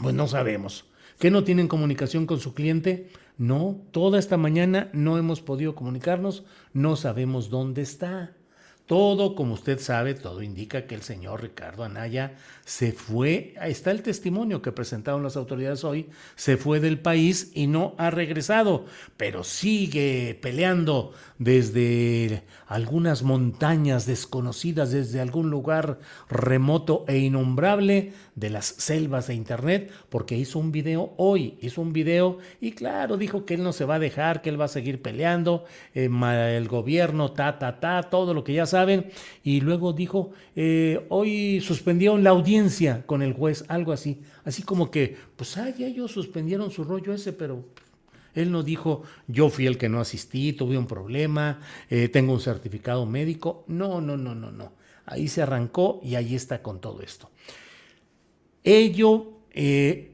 pues 0.01 0.13
no 0.13 0.27
sabemos. 0.27 0.85
¿Que 1.19 1.31
no 1.31 1.43
tienen 1.43 1.67
comunicación 1.67 2.25
con 2.25 2.39
su 2.39 2.53
cliente? 2.53 3.09
No, 3.37 3.81
toda 3.91 4.19
esta 4.19 4.37
mañana 4.37 4.89
no 4.93 5.17
hemos 5.17 5.41
podido 5.41 5.75
comunicarnos, 5.75 6.45
no 6.73 6.95
sabemos 6.95 7.49
dónde 7.49 7.81
está. 7.81 8.35
Todo, 8.85 9.33
como 9.33 9.53
usted 9.53 9.79
sabe, 9.79 10.13
todo 10.13 10.41
indica 10.41 10.87
que 10.87 10.95
el 10.95 11.03
señor 11.03 11.41
Ricardo 11.41 11.85
Anaya 11.85 12.35
se 12.65 12.91
fue, 12.91 13.53
ahí 13.59 13.71
está 13.71 13.91
el 13.91 14.01
testimonio 14.01 14.61
que 14.61 14.73
presentaron 14.73 15.23
las 15.23 15.37
autoridades 15.37 15.85
hoy, 15.85 16.09
se 16.35 16.57
fue 16.57 16.81
del 16.81 16.99
país 16.99 17.51
y 17.53 17.67
no 17.67 17.95
ha 17.97 18.09
regresado, 18.09 18.85
pero 19.15 19.45
sigue 19.45 20.37
peleando 20.41 21.13
desde 21.39 22.43
algunas 22.67 23.23
montañas 23.23 24.05
desconocidas, 24.05 24.91
desde 24.91 25.21
algún 25.21 25.49
lugar 25.49 25.99
remoto 26.29 27.05
e 27.07 27.19
innombrable 27.19 28.13
de 28.35 28.49
las 28.49 28.65
selvas 28.65 29.27
de 29.27 29.35
Internet, 29.35 29.91
porque 30.09 30.37
hizo 30.37 30.59
un 30.59 30.71
video 30.71 31.13
hoy, 31.17 31.57
hizo 31.61 31.81
un 31.81 31.93
video 31.93 32.37
y 32.59 32.71
claro, 32.71 33.17
dijo 33.17 33.45
que 33.45 33.53
él 33.53 33.63
no 33.63 33.73
se 33.73 33.85
va 33.85 33.95
a 33.95 33.99
dejar, 33.99 34.41
que 34.41 34.49
él 34.49 34.59
va 34.59 34.65
a 34.65 34.69
seguir 34.69 35.01
peleando, 35.01 35.65
eh, 35.93 36.09
el 36.57 36.67
gobierno, 36.67 37.31
ta, 37.31 37.59
ta, 37.59 37.79
ta, 37.79 38.03
todo 38.03 38.33
lo 38.33 38.43
que 38.43 38.53
ya 38.53 38.65
saben, 38.73 39.11
y 39.43 39.61
luego 39.61 39.93
dijo, 39.93 40.31
eh, 40.55 41.05
hoy 41.09 41.61
suspendieron 41.61 42.23
la 42.23 42.31
audiencia 42.31 43.03
con 43.05 43.21
el 43.21 43.33
juez, 43.33 43.63
algo 43.67 43.91
así, 43.91 44.21
así 44.43 44.63
como 44.63 44.91
que, 44.91 45.15
pues, 45.35 45.57
ah, 45.57 45.69
ya 45.69 45.87
ellos 45.87 46.11
suspendieron 46.11 46.69
su 46.71 46.83
rollo 46.83 47.13
ese, 47.13 47.33
pero 47.33 47.63
él 48.35 48.51
no 48.51 48.63
dijo, 48.63 49.03
yo 49.27 49.49
fui 49.49 49.67
el 49.67 49.77
que 49.77 49.89
no 49.89 49.99
asistí, 49.99 50.53
tuve 50.53 50.77
un 50.77 50.87
problema, 50.87 51.59
eh, 51.89 52.09
tengo 52.09 52.33
un 52.33 52.39
certificado 52.39 53.05
médico. 53.05 53.63
No, 53.67 54.01
no, 54.01 54.17
no, 54.17 54.33
no, 54.33 54.51
no. 54.51 54.73
Ahí 55.05 55.27
se 55.27 55.41
arrancó 55.41 55.99
y 56.03 56.15
ahí 56.15 56.33
está 56.33 56.61
con 56.61 56.79
todo 56.79 57.01
esto. 57.01 57.29
Ello 58.63 59.33
eh, 59.51 60.12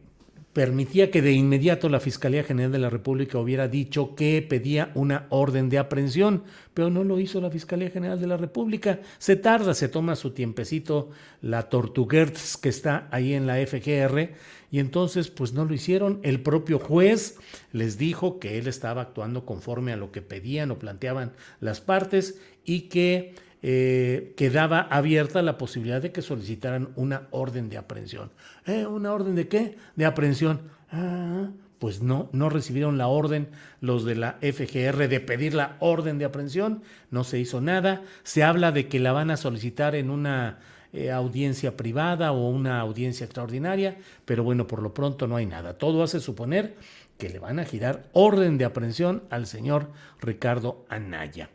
permitía 0.60 1.10
que 1.10 1.22
de 1.22 1.32
inmediato 1.32 1.88
la 1.88 2.02
Fiscalía 2.02 2.44
General 2.44 2.70
de 2.70 2.80
la 2.80 2.90
República 2.90 3.38
hubiera 3.38 3.70
dicho 3.70 4.14
que 4.14 4.42
pedía 4.42 4.92
una 4.94 5.26
orden 5.30 5.70
de 5.70 5.78
aprehensión, 5.78 6.44
pero 6.74 6.90
no 6.90 7.06
lo 7.06 7.18
hizo 7.18 7.40
la 7.40 7.50
Fiscalía 7.50 7.90
General 7.90 8.20
de 8.20 8.28
la 8.28 8.36
República. 8.36 9.00
Se 9.20 9.38
tarda, 9.38 9.74
se 9.74 9.88
toma 9.88 10.18
su 10.18 10.32
tiempecito 10.32 11.12
la 11.42 11.70
Tortuguerts 11.70 12.58
que 12.58 12.68
está 12.68 13.08
ahí 13.12 13.36
en 13.36 13.48
la 13.48 13.56
FGR 13.66 14.32
y 14.70 14.80
entonces 14.80 15.30
pues 15.30 15.54
no 15.54 15.64
lo 15.64 15.74
hicieron. 15.74 16.20
El 16.24 16.42
propio 16.42 16.78
juez 16.78 17.38
les 17.72 17.98
dijo 17.98 18.38
que 18.38 18.58
él 18.58 18.68
estaba 18.68 19.04
actuando 19.04 19.46
conforme 19.46 19.94
a 19.94 19.96
lo 19.96 20.12
que 20.12 20.22
pedían 20.22 20.72
o 20.72 20.78
planteaban 20.78 21.32
las 21.62 21.80
partes 21.80 22.38
y 22.66 22.90
que 22.90 23.34
eh, 23.62 24.34
quedaba 24.38 24.82
abierta 24.82 25.42
la 25.42 25.58
posibilidad 25.58 26.02
de 26.02 26.12
que 26.12 26.22
solicitaran 26.22 26.90
una 26.96 27.28
orden 27.32 27.70
de 27.70 27.78
aprehensión. 27.78 28.32
¿Eh? 28.66 28.86
¿Una 28.86 29.14
orden 29.14 29.36
de 29.36 29.48
qué? 29.48 29.78
De 29.96 30.06
aprehensión. 30.06 30.62
Ah, 30.92 31.50
pues 31.80 32.02
no, 32.02 32.30
no 32.34 32.50
recibieron 32.50 32.98
la 32.98 33.08
orden 33.08 33.48
los 33.80 34.04
de 34.06 34.16
la 34.16 34.38
FGR 34.42 35.08
de 35.08 35.20
pedir 35.22 35.54
la 35.54 35.78
orden 35.80 36.18
de 36.18 36.26
aprehensión, 36.26 36.84
no 37.10 37.24
se 37.24 37.40
hizo 37.40 37.62
nada, 37.62 38.04
se 38.24 38.44
habla 38.44 38.72
de 38.72 38.88
que 38.88 39.00
la 39.00 39.14
van 39.14 39.32
a 39.32 39.38
solicitar 39.38 39.96
en 39.96 40.10
una 40.10 40.60
eh, 40.92 41.12
audiencia 41.12 41.78
privada 41.78 42.32
o 42.34 42.50
una 42.50 42.82
audiencia 42.82 43.24
extraordinaria, 43.24 43.98
pero 44.26 44.44
bueno, 44.44 44.68
por 44.68 44.82
lo 44.82 44.94
pronto 44.94 45.28
no 45.28 45.38
hay 45.38 45.46
nada. 45.46 45.78
Todo 45.78 46.04
hace 46.04 46.20
suponer 46.20 46.76
que 47.18 47.30
le 47.30 47.40
van 47.40 47.60
a 47.60 47.66
girar 47.66 48.10
orden 48.14 48.58
de 48.58 48.66
aprehensión 48.66 49.24
al 49.30 49.46
señor 49.46 49.92
Ricardo 50.20 50.86
Anaya. 50.90 51.50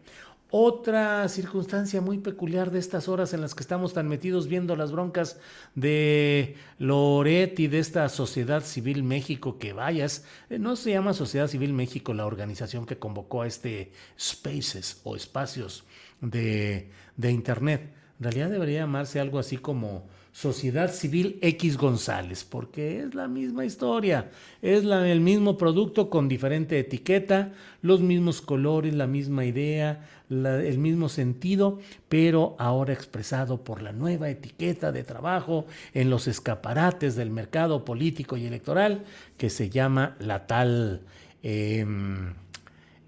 Otra 0.51 1.29
circunstancia 1.29 2.01
muy 2.01 2.19
peculiar 2.19 2.71
de 2.71 2.79
estas 2.79 3.09
horas 3.09 3.35
en 3.35 3.41
las 3.41 3.55
que 3.55 3.63
estamos 3.63 3.93
tan 3.93 4.09
metidos 4.09 4.47
viendo 4.47 4.77
las 4.77 4.93
broncas 4.93 5.41
de 5.75 6.57
Loret 6.79 7.59
y 7.59 7.67
de 7.67 7.81
esta 7.81 8.09
Sociedad 8.09 8.63
Civil 8.63 9.03
México 9.03 9.59
que 9.59 9.73
vayas, 9.73 10.25
eh, 10.51 10.59
no 10.59 10.77
se 10.77 10.91
llama 10.93 11.13
Sociedad 11.13 11.49
Civil 11.49 11.73
México 11.73 12.15
la 12.15 12.27
organización 12.27 12.87
que 12.87 12.99
convocó 12.99 13.43
a 13.43 13.49
este 13.49 13.91
Spaces 14.19 15.01
o 15.03 15.17
espacios 15.17 15.85
de, 16.21 16.89
de 17.17 17.33
Internet 17.33 17.91
en 18.19 18.25
realidad 18.25 18.51
debería 18.51 18.81
llamarse 18.81 19.19
algo 19.19 19.39
así 19.39 19.57
como 19.57 20.07
Sociedad 20.33 20.93
Civil 20.93 21.39
X 21.43 21.77
González, 21.77 22.45
porque 22.45 23.01
es 23.01 23.15
la 23.15 23.29
misma 23.29 23.65
historia, 23.65 24.31
es 24.63 24.85
el 24.85 25.21
mismo 25.21 25.57
producto 25.57 26.11
con 26.11 26.29
diferente 26.29 26.79
etiqueta, 26.79 27.53
los 27.83 28.01
mismos 28.01 28.41
colores, 28.41 28.95
la 28.95 29.07
misma 29.07 29.45
idea, 29.45 30.09
el 30.31 30.79
mismo 30.79 31.09
sentido, 31.09 31.79
pero 32.09 32.57
ahora 32.59 32.93
expresado 32.93 33.63
por 33.63 33.83
la 33.83 33.93
nueva 33.93 34.31
etiqueta 34.31 34.91
de 34.91 35.05
trabajo 35.05 35.67
en 35.93 36.11
los 36.11 36.27
escaparates 36.29 37.15
del 37.15 37.31
mercado 37.31 37.85
político 37.85 38.37
y 38.37 38.47
electoral 38.47 39.05
que 39.37 39.51
se 39.51 39.69
llama 39.71 40.17
la 40.19 40.47
tal, 40.47 41.03
em, 41.43 42.33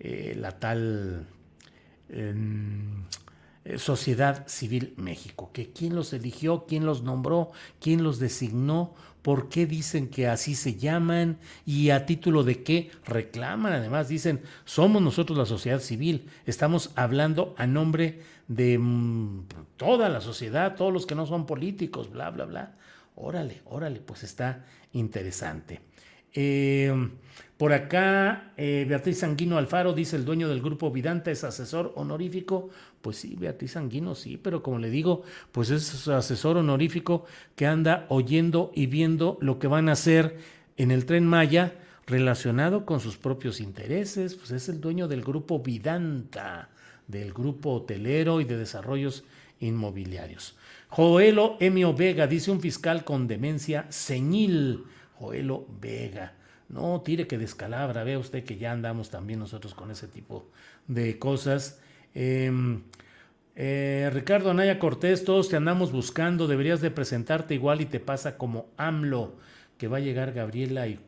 eh, 0.00 0.34
la 0.38 0.52
tal... 0.52 1.26
Em, 2.10 3.04
Sociedad 3.78 4.46
Civil 4.46 4.94
México, 4.96 5.50
que 5.52 5.72
quién 5.72 5.94
los 5.94 6.12
eligió, 6.12 6.66
quién 6.66 6.86
los 6.86 7.02
nombró, 7.02 7.50
quién 7.80 8.02
los 8.02 8.18
designó, 8.18 8.94
por 9.22 9.48
qué 9.48 9.66
dicen 9.66 10.08
que 10.08 10.28
así 10.28 10.54
se 10.54 10.76
llaman 10.76 11.38
y 11.64 11.90
a 11.90 12.06
título 12.06 12.44
de 12.44 12.62
qué 12.62 12.92
reclaman. 13.04 13.72
Además 13.72 14.08
dicen, 14.08 14.40
somos 14.64 15.02
nosotros 15.02 15.36
la 15.36 15.46
sociedad 15.46 15.80
civil, 15.80 16.28
estamos 16.46 16.92
hablando 16.94 17.54
a 17.58 17.66
nombre 17.66 18.20
de 18.46 18.78
mm, 18.78 19.46
toda 19.76 20.08
la 20.08 20.20
sociedad, 20.20 20.76
todos 20.76 20.92
los 20.92 21.06
que 21.06 21.16
no 21.16 21.26
son 21.26 21.44
políticos, 21.44 22.10
bla, 22.10 22.30
bla, 22.30 22.44
bla. 22.44 22.76
Órale, 23.16 23.62
órale, 23.64 23.98
pues 23.98 24.22
está 24.22 24.64
interesante. 24.92 25.80
Eh, 26.32 26.94
por 27.56 27.72
acá, 27.72 28.52
eh, 28.56 28.84
Beatriz 28.86 29.20
Sanguino 29.20 29.56
Alfaro 29.56 29.94
dice: 29.94 30.16
el 30.16 30.24
dueño 30.24 30.48
del 30.48 30.60
grupo 30.60 30.90
Vidanta 30.90 31.30
es 31.30 31.42
asesor 31.42 31.92
honorífico. 31.96 32.68
Pues 33.00 33.16
sí, 33.16 33.36
Beatriz 33.38 33.72
Sanguino 33.72 34.14
sí, 34.14 34.36
pero 34.36 34.62
como 34.62 34.78
le 34.78 34.90
digo, 34.90 35.22
pues 35.52 35.70
es 35.70 36.08
asesor 36.08 36.56
honorífico 36.58 37.24
que 37.54 37.66
anda 37.66 38.04
oyendo 38.08 38.72
y 38.74 38.86
viendo 38.86 39.38
lo 39.40 39.58
que 39.58 39.68
van 39.68 39.88
a 39.88 39.92
hacer 39.92 40.36
en 40.76 40.90
el 40.90 41.06
tren 41.06 41.26
Maya 41.26 41.74
relacionado 42.06 42.84
con 42.84 43.00
sus 43.00 43.16
propios 43.16 43.60
intereses. 43.60 44.34
Pues 44.34 44.50
es 44.50 44.68
el 44.68 44.80
dueño 44.80 45.08
del 45.08 45.22
grupo 45.22 45.60
Vidanta, 45.60 46.68
del 47.06 47.32
grupo 47.32 47.72
hotelero 47.72 48.40
y 48.40 48.44
de 48.44 48.58
desarrollos 48.58 49.24
inmobiliarios. 49.60 50.56
Joelo 50.88 51.56
Emio 51.60 51.94
Vega 51.94 52.26
dice: 52.26 52.50
un 52.50 52.60
fiscal 52.60 53.04
con 53.04 53.26
demencia 53.26 53.86
senil 53.88 54.84
Joelo 55.18 55.66
Vega. 55.80 56.34
No 56.68 57.00
tire 57.02 57.26
que 57.26 57.38
descalabra, 57.38 58.04
vea 58.04 58.18
usted 58.18 58.44
que 58.44 58.58
ya 58.58 58.72
andamos 58.72 59.10
también 59.10 59.38
nosotros 59.38 59.74
con 59.74 59.90
ese 59.90 60.08
tipo 60.08 60.50
de 60.88 61.18
cosas. 61.18 61.80
Em, 62.14 62.82
eh, 63.54 64.10
Ricardo 64.12 64.50
Anaya 64.50 64.78
Cortés, 64.78 65.24
todos 65.24 65.48
te 65.48 65.56
andamos 65.56 65.92
buscando, 65.92 66.46
deberías 66.46 66.80
de 66.80 66.90
presentarte 66.90 67.54
igual 67.54 67.80
y 67.80 67.86
te 67.86 68.00
pasa 68.00 68.36
como 68.36 68.66
AMLO, 68.76 69.36
que 69.78 69.88
va 69.88 69.98
a 69.98 70.00
llegar 70.00 70.32
Gabriela, 70.32 70.86
y 70.88 70.98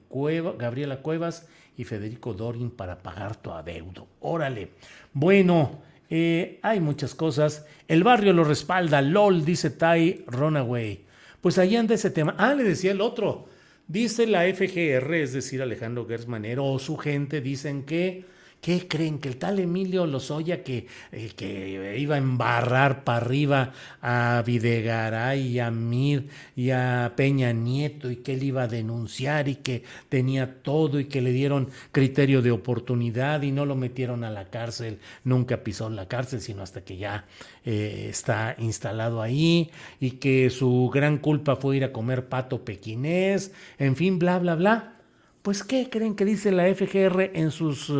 Gabriela 0.58 1.02
Cuevas 1.02 1.48
y 1.76 1.84
Federico 1.84 2.34
Dorin 2.34 2.70
para 2.70 3.02
pagar 3.02 3.36
tu 3.36 3.50
adeudo. 3.50 4.06
Órale. 4.20 4.70
Bueno, 5.12 5.82
eh, 6.10 6.58
hay 6.62 6.80
muchas 6.80 7.14
cosas. 7.14 7.66
El 7.86 8.04
barrio 8.04 8.32
lo 8.32 8.44
respalda, 8.44 9.02
LOL, 9.02 9.44
dice 9.44 9.70
Tai 9.70 10.24
Runaway. 10.26 11.04
Pues 11.40 11.58
ahí 11.58 11.76
anda 11.76 11.94
ese 11.94 12.10
tema. 12.10 12.34
Ah, 12.38 12.54
le 12.54 12.64
decía 12.64 12.90
el 12.90 13.00
otro. 13.00 13.46
Dice 13.88 14.26
la 14.26 14.42
FGR, 14.42 15.14
es 15.14 15.32
decir, 15.32 15.62
Alejandro 15.62 16.06
Gersmanero 16.06 16.66
o 16.66 16.78
su 16.78 16.98
gente, 16.98 17.40
dicen 17.40 17.84
que 17.84 18.26
¿Qué 18.60 18.88
creen? 18.88 19.18
Que 19.18 19.28
el 19.28 19.36
tal 19.36 19.60
Emilio 19.60 20.04
Lozoya 20.04 20.64
que, 20.64 20.88
eh, 21.12 21.30
que 21.36 21.96
iba 21.98 22.16
a 22.16 22.18
embarrar 22.18 23.04
para 23.04 23.18
arriba 23.18 23.72
a 24.02 24.42
Videgaray 24.44 25.46
y 25.46 25.60
a 25.60 25.70
Mir 25.70 26.28
y 26.56 26.70
a 26.70 27.12
Peña 27.16 27.52
Nieto 27.52 28.10
y 28.10 28.16
que 28.16 28.34
él 28.34 28.42
iba 28.42 28.64
a 28.64 28.68
denunciar 28.68 29.48
y 29.48 29.56
que 29.56 29.84
tenía 30.08 30.60
todo 30.62 30.98
y 30.98 31.04
que 31.04 31.20
le 31.20 31.30
dieron 31.30 31.70
criterio 31.92 32.42
de 32.42 32.50
oportunidad 32.50 33.42
y 33.42 33.52
no 33.52 33.64
lo 33.64 33.76
metieron 33.76 34.24
a 34.24 34.30
la 34.30 34.50
cárcel, 34.50 34.98
nunca 35.22 35.62
pisó 35.62 35.88
la 35.88 36.08
cárcel, 36.08 36.40
sino 36.40 36.62
hasta 36.62 36.82
que 36.82 36.96
ya 36.96 37.26
eh, 37.64 38.06
está 38.10 38.56
instalado 38.58 39.22
ahí 39.22 39.70
y 40.00 40.12
que 40.12 40.50
su 40.50 40.90
gran 40.92 41.18
culpa 41.18 41.56
fue 41.56 41.76
ir 41.76 41.84
a 41.84 41.92
comer 41.92 42.28
pato 42.28 42.64
pequinés, 42.64 43.52
en 43.78 43.94
fin, 43.94 44.18
bla, 44.18 44.38
bla, 44.40 44.56
bla. 44.56 44.94
Pues, 45.42 45.62
¿qué 45.62 45.88
creen 45.88 46.14
que 46.14 46.24
dice 46.24 46.52
la 46.52 46.64
FGR 46.74 47.30
en 47.34 47.50
sus 47.50 47.90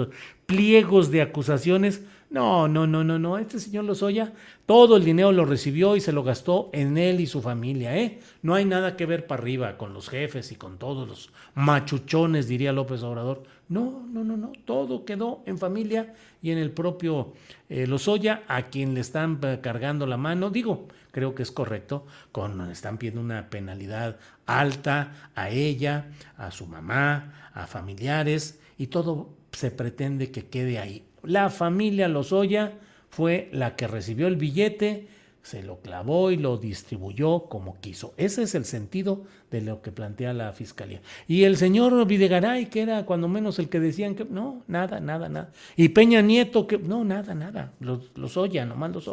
pliegos 0.48 1.10
de 1.10 1.20
acusaciones? 1.20 2.00
No, 2.30 2.68
no, 2.68 2.86
no, 2.86 3.04
no, 3.04 3.18
no. 3.18 3.36
Este 3.36 3.60
señor 3.60 3.84
Lozoya 3.84 4.32
todo 4.64 4.96
el 4.96 5.04
dinero 5.04 5.30
lo 5.30 5.44
recibió 5.44 5.94
y 5.94 6.00
se 6.00 6.10
lo 6.10 6.22
gastó 6.22 6.70
en 6.72 6.96
él 6.96 7.20
y 7.20 7.26
su 7.26 7.42
familia, 7.42 7.98
¿eh? 7.98 8.20
No 8.40 8.54
hay 8.54 8.64
nada 8.64 8.96
que 8.96 9.04
ver 9.04 9.26
para 9.26 9.42
arriba 9.42 9.76
con 9.76 9.92
los 9.92 10.08
jefes 10.08 10.50
y 10.50 10.56
con 10.56 10.78
todos 10.78 11.06
los 11.06 11.30
machuchones, 11.54 12.48
diría 12.48 12.72
López 12.72 13.02
Obrador. 13.02 13.42
No, 13.68 14.06
no, 14.10 14.24
no, 14.24 14.38
no. 14.38 14.52
Todo 14.64 15.04
quedó 15.04 15.42
en 15.44 15.58
familia 15.58 16.14
y 16.40 16.50
en 16.50 16.56
el 16.56 16.70
propio 16.70 17.34
eh, 17.68 17.86
Lozoya, 17.86 18.42
a 18.48 18.62
quien 18.62 18.94
le 18.94 19.00
están 19.00 19.40
eh, 19.42 19.58
cargando 19.62 20.06
la 20.06 20.16
mano. 20.16 20.48
Digo, 20.48 20.88
creo 21.10 21.34
que 21.34 21.42
es 21.42 21.52
correcto, 21.52 22.06
con, 22.32 22.70
están 22.70 22.96
pidiendo 22.96 23.20
una 23.20 23.50
penalidad 23.50 24.16
alta 24.46 25.30
a 25.34 25.50
ella, 25.50 26.10
a 26.38 26.50
su 26.50 26.66
mamá, 26.66 27.50
a 27.52 27.66
familiares, 27.66 28.60
y 28.78 28.86
todo 28.86 29.37
se 29.52 29.70
pretende 29.70 30.30
que 30.30 30.46
quede 30.46 30.78
ahí. 30.78 31.04
La 31.22 31.50
familia 31.50 32.08
Lozoya 32.08 32.78
fue 33.08 33.48
la 33.52 33.76
que 33.76 33.86
recibió 33.86 34.26
el 34.28 34.36
billete, 34.36 35.08
se 35.42 35.62
lo 35.62 35.80
clavó 35.80 36.30
y 36.30 36.36
lo 36.36 36.58
distribuyó 36.58 37.44
como 37.44 37.80
quiso. 37.80 38.12
Ese 38.16 38.42
es 38.42 38.54
el 38.54 38.64
sentido 38.64 39.24
de 39.50 39.62
lo 39.62 39.80
que 39.80 39.92
plantea 39.92 40.34
la 40.34 40.52
fiscalía. 40.52 41.00
Y 41.26 41.44
el 41.44 41.56
señor 41.56 42.06
Videgaray, 42.06 42.66
que 42.66 42.82
era 42.82 43.06
cuando 43.06 43.28
menos 43.28 43.58
el 43.58 43.68
que 43.68 43.80
decían 43.80 44.14
que 44.14 44.24
no, 44.26 44.62
nada, 44.66 45.00
nada, 45.00 45.28
nada. 45.28 45.50
Y 45.74 45.88
Peña 45.88 46.20
Nieto, 46.20 46.66
que 46.66 46.78
no, 46.78 47.02
nada, 47.02 47.34
nada. 47.34 47.72
Los, 47.80 48.10
los 48.14 48.36
Oya, 48.36 48.66
nomás 48.66 48.92
los. 48.92 49.10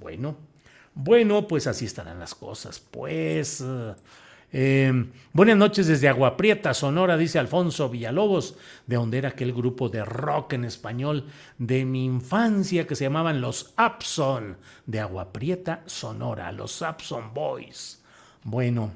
Bueno, 0.00 0.36
bueno, 0.94 1.46
pues 1.46 1.68
así 1.68 1.84
estarán 1.84 2.18
las 2.18 2.34
cosas. 2.34 2.80
Pues 2.80 3.64
Em, 4.54 5.10
buenas 5.32 5.56
noches 5.56 5.86
desde 5.86 6.08
Agua 6.08 6.36
Prieta, 6.36 6.74
Sonora, 6.74 7.16
dice 7.16 7.38
Alfonso 7.38 7.88
Villalobos, 7.88 8.56
de 8.86 8.96
donde 8.96 9.16
era 9.16 9.30
aquel 9.30 9.54
grupo 9.54 9.88
de 9.88 10.04
rock 10.04 10.52
en 10.52 10.66
español 10.66 11.26
de 11.56 11.86
mi 11.86 12.04
infancia 12.04 12.86
que 12.86 12.94
se 12.94 13.04
llamaban 13.04 13.40
los 13.40 13.72
Abson, 13.76 14.58
de 14.84 15.00
Agua 15.00 15.32
Prieta, 15.32 15.82
Sonora, 15.86 16.52
los 16.52 16.82
Abson 16.82 17.32
Boys. 17.32 18.02
Bueno, 18.44 18.92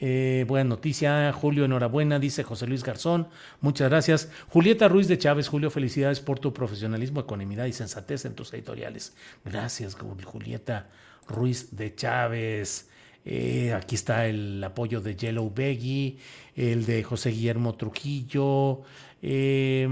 eh, 0.00 0.46
buena 0.48 0.70
noticia, 0.70 1.30
Julio, 1.34 1.66
enhorabuena, 1.66 2.18
dice 2.18 2.42
José 2.42 2.66
Luis 2.66 2.82
Garzón. 2.82 3.28
Muchas 3.60 3.90
gracias. 3.90 4.30
Julieta 4.48 4.88
Ruiz 4.88 5.08
de 5.08 5.18
Chávez, 5.18 5.48
Julio, 5.48 5.70
felicidades 5.70 6.20
por 6.20 6.38
tu 6.38 6.54
profesionalismo, 6.54 7.20
economía 7.20 7.68
y 7.68 7.74
sensatez 7.74 8.24
en 8.24 8.34
tus 8.34 8.54
editoriales. 8.54 9.14
Gracias, 9.44 9.94
Julieta 9.94 10.88
Ruiz 11.28 11.76
de 11.76 11.94
Chávez. 11.94 12.88
Eh, 13.28 13.72
aquí 13.74 13.96
está 13.96 14.28
el 14.28 14.62
apoyo 14.62 15.00
de 15.00 15.16
Yellow 15.16 15.52
Beggy, 15.52 16.16
el 16.54 16.86
de 16.86 17.02
José 17.02 17.30
Guillermo 17.30 17.74
Trujillo, 17.74 18.82
eh, 19.20 19.88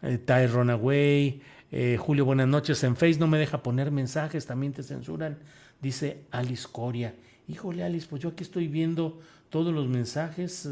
eh 0.00 0.18
Ty 0.18 0.46
Runaway. 0.46 1.42
Eh, 1.70 1.98
Julio, 2.00 2.24
buenas 2.24 2.48
noches. 2.48 2.82
En 2.84 2.96
Face 2.96 3.18
no 3.18 3.26
me 3.26 3.38
deja 3.38 3.62
poner 3.62 3.90
mensajes, 3.90 4.46
también 4.46 4.72
te 4.72 4.82
censuran. 4.82 5.36
Dice 5.82 6.22
Alice 6.30 6.66
Coria. 6.72 7.14
Híjole, 7.46 7.84
Alice, 7.84 8.06
pues 8.08 8.22
yo 8.22 8.30
aquí 8.30 8.42
estoy 8.42 8.68
viendo 8.68 9.20
todos 9.50 9.74
los 9.74 9.86
mensajes. 9.86 10.66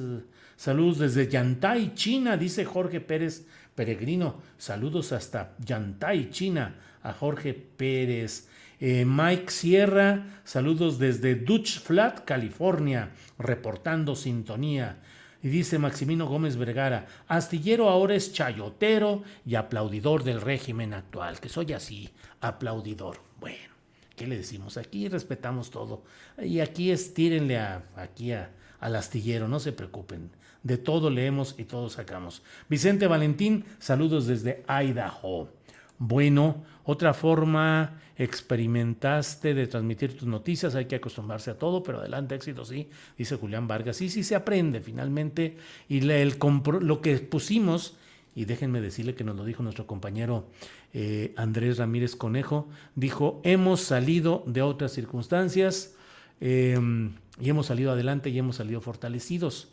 saludos 0.57 0.98
desde 0.98 1.29
Yantai, 1.29 1.94
China, 1.94 2.38
dice 2.38 2.64
Jorge 2.64 3.02
Pérez 3.02 3.44
Peregrino. 3.74 4.40
Saludos 4.57 5.12
hasta 5.12 5.55
Yantai, 5.59 6.31
China, 6.31 6.76
a 7.02 7.12
Jorge 7.12 7.52
Pérez. 7.52 8.48
Eh, 8.79 9.07
Mike 9.07 9.51
Sierra, 9.51 10.41
saludos 10.45 10.99
desde 10.99 11.35
Dutch 11.35 11.81
Flat, 11.81 12.25
California, 12.25 13.11
reportando 13.39 14.15
sintonía. 14.15 14.99
Y 15.43 15.49
dice 15.49 15.79
Maximino 15.79 16.27
Gómez 16.27 16.57
Vergara, 16.57 17.07
astillero 17.29 17.89
ahora 17.89 18.15
es 18.15 18.33
chayotero 18.33 19.23
y 19.47 19.55
aplaudidor 19.55 20.25
del 20.25 20.41
régimen 20.41 20.93
actual, 20.93 21.41
que 21.41 21.49
soy 21.49 21.73
así, 21.73 22.11
aplaudidor. 22.41 23.21
Bueno, 23.41 23.75
¿qué 24.15 24.27
le 24.27 24.37
decimos? 24.37 24.77
Aquí 24.77 25.09
respetamos 25.09 25.71
todo. 25.71 26.03
Y 26.43 26.61
aquí 26.61 26.91
estírenle 26.91 27.59
a, 27.59 27.85
aquí 27.97 28.33
al 28.33 28.97
astillero, 28.97 29.49
no 29.49 29.59
se 29.59 29.73
preocupen. 29.73 30.31
De 30.62 30.77
todo 30.77 31.09
leemos 31.11 31.55
y 31.59 31.65
todo 31.65 31.89
sacamos. 31.89 32.43
Vicente 32.69 33.07
Valentín, 33.07 33.65
saludos 33.79 34.27
desde 34.27 34.65
Idaho. 34.69 35.49
Bueno, 35.98 36.64
otra 36.85 37.14
forma 37.14 38.00
experimentaste 38.16 39.54
de 39.54 39.66
transmitir 39.66 40.16
tus 40.16 40.26
noticias, 40.26 40.74
hay 40.74 40.87
que 40.87 40.96
acostumbrarse 40.96 41.50
a 41.50 41.59
todo, 41.59 41.82
pero 41.82 41.98
adelante, 41.98 42.35
éxito, 42.35 42.64
sí, 42.64 42.88
dice 43.16 43.37
Julián 43.37 43.68
Vargas. 43.68 43.96
Sí, 43.96 44.09
sí 44.09 44.24
se 44.24 44.35
aprende 44.35 44.80
finalmente. 44.80 45.56
Y 45.88 46.09
el 46.09 46.37
lo 46.80 47.00
que 47.00 47.18
pusimos, 47.18 47.96
y 48.35 48.44
déjenme 48.46 48.80
decirle 48.80 49.14
que 49.14 49.24
nos 49.24 49.37
lo 49.37 49.44
dijo 49.44 49.62
nuestro 49.62 49.87
compañero 49.87 50.46
eh, 50.94 51.35
Andrés 51.37 51.78
Ramírez 51.78 52.16
Conejo, 52.16 52.68
dijo, 52.94 53.40
hemos 53.44 53.80
salido 53.80 54.42
de 54.46 54.62
otras 54.62 54.92
circunstancias 54.92 55.94
em, 56.40 57.14
y 57.40 57.50
hemos 57.50 57.66
salido 57.66 57.92
adelante 57.92 58.30
y 58.30 58.38
hemos 58.38 58.56
salido 58.56 58.80
fortalecidos. 58.80 59.68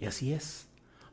Y 0.00 0.06
así 0.06 0.32
es 0.32 0.69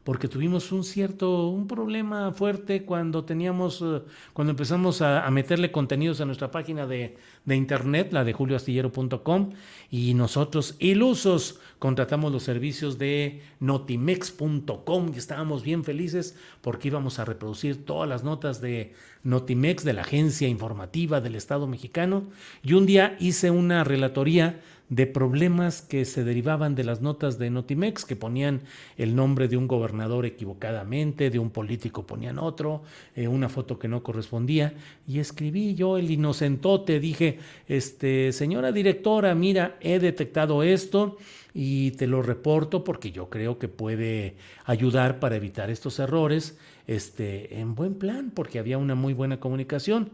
porque 0.07 0.29
tuvimos 0.29 0.71
un 0.71 0.85
cierto, 0.85 1.49
un 1.49 1.67
problema 1.67 2.31
fuerte 2.31 2.83
cuando 2.85 3.25
teníamos, 3.25 3.81
eh, 3.81 4.03
cuando 4.31 4.51
empezamos 4.51 5.01
a, 5.01 5.29
meterle 5.31 5.69
contenidos 5.69 6.21
a 6.21 6.25
nuestra 6.25 6.49
página 6.49 6.87
de, 6.87 7.17
de 7.43 7.55
internet, 7.57 8.13
la 8.13 8.23
de 8.23 8.31
julioastillero.com, 8.31 9.49
y 9.91 10.13
nosotros, 10.13 10.77
ilusos, 10.79 11.59
contratamos 11.77 12.31
los 12.31 12.43
servicios 12.43 12.97
de 12.97 13.41
notimex.com 13.59 15.11
y 15.13 15.17
estábamos 15.17 15.63
bien 15.63 15.83
felices 15.83 16.37
porque 16.61 16.87
íbamos 16.87 17.19
a 17.19 17.25
reproducir 17.25 17.83
todas 17.83 18.07
las 18.07 18.23
notas 18.23 18.61
de 18.61 18.93
Notimex, 19.23 19.83
de 19.83 19.91
la 19.91 20.03
agencia 20.03 20.47
informativa 20.47 21.19
del 21.19 21.35
Estado 21.35 21.67
mexicano, 21.67 22.29
y 22.63 22.75
un 22.75 22.85
día 22.85 23.17
hice 23.19 23.51
una 23.51 23.83
relatoría 23.83 24.61
de 24.89 25.05
problemas 25.05 25.81
que 25.81 26.05
se 26.05 26.23
derivaban 26.23 26.75
de 26.75 26.85
las 26.85 27.01
notas 27.01 27.37
de 27.37 27.49
Notimex, 27.49 28.05
que 28.05 28.15
ponían 28.15 28.61
el 28.97 29.15
nombre 29.15 29.47
de 29.47 29.57
un 29.57 29.67
gobernador 29.67 30.25
equivocadamente, 30.25 31.29
de 31.29 31.39
un 31.39 31.49
político 31.49 32.05
ponían 32.05 32.39
otro, 32.39 32.83
eh, 33.15 33.27
una 33.27 33.49
foto 33.49 33.79
que 33.79 33.89
no 33.89 34.01
correspondía, 34.01 34.73
y 35.05 35.19
escribí 35.19 35.75
yo 35.75 35.97
el 35.97 36.09
inocentote, 36.09 36.99
dije, 36.99 37.39
este, 37.67 38.31
señora 38.31 38.71
directora, 38.71 39.35
mira, 39.35 39.77
he 39.81 39.99
detectado 39.99 40.63
esto 40.63 41.17
y 41.53 41.91
te 41.91 42.07
lo 42.07 42.21
reporto 42.21 42.83
porque 42.83 43.11
yo 43.11 43.29
creo 43.29 43.59
que 43.59 43.67
puede 43.67 44.35
ayudar 44.63 45.19
para 45.19 45.35
evitar 45.35 45.69
estos 45.69 45.99
errores, 45.99 46.57
este, 46.85 47.59
en 47.59 47.75
buen 47.75 47.95
plan, 47.95 48.31
porque 48.33 48.59
había 48.59 48.77
una 48.77 48.95
muy 48.95 49.13
buena 49.13 49.39
comunicación. 49.39 50.11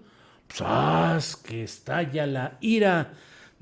¡Sas! 0.50 1.36
Que 1.36 1.64
estalla 1.64 2.26
la 2.26 2.58
ira 2.62 3.14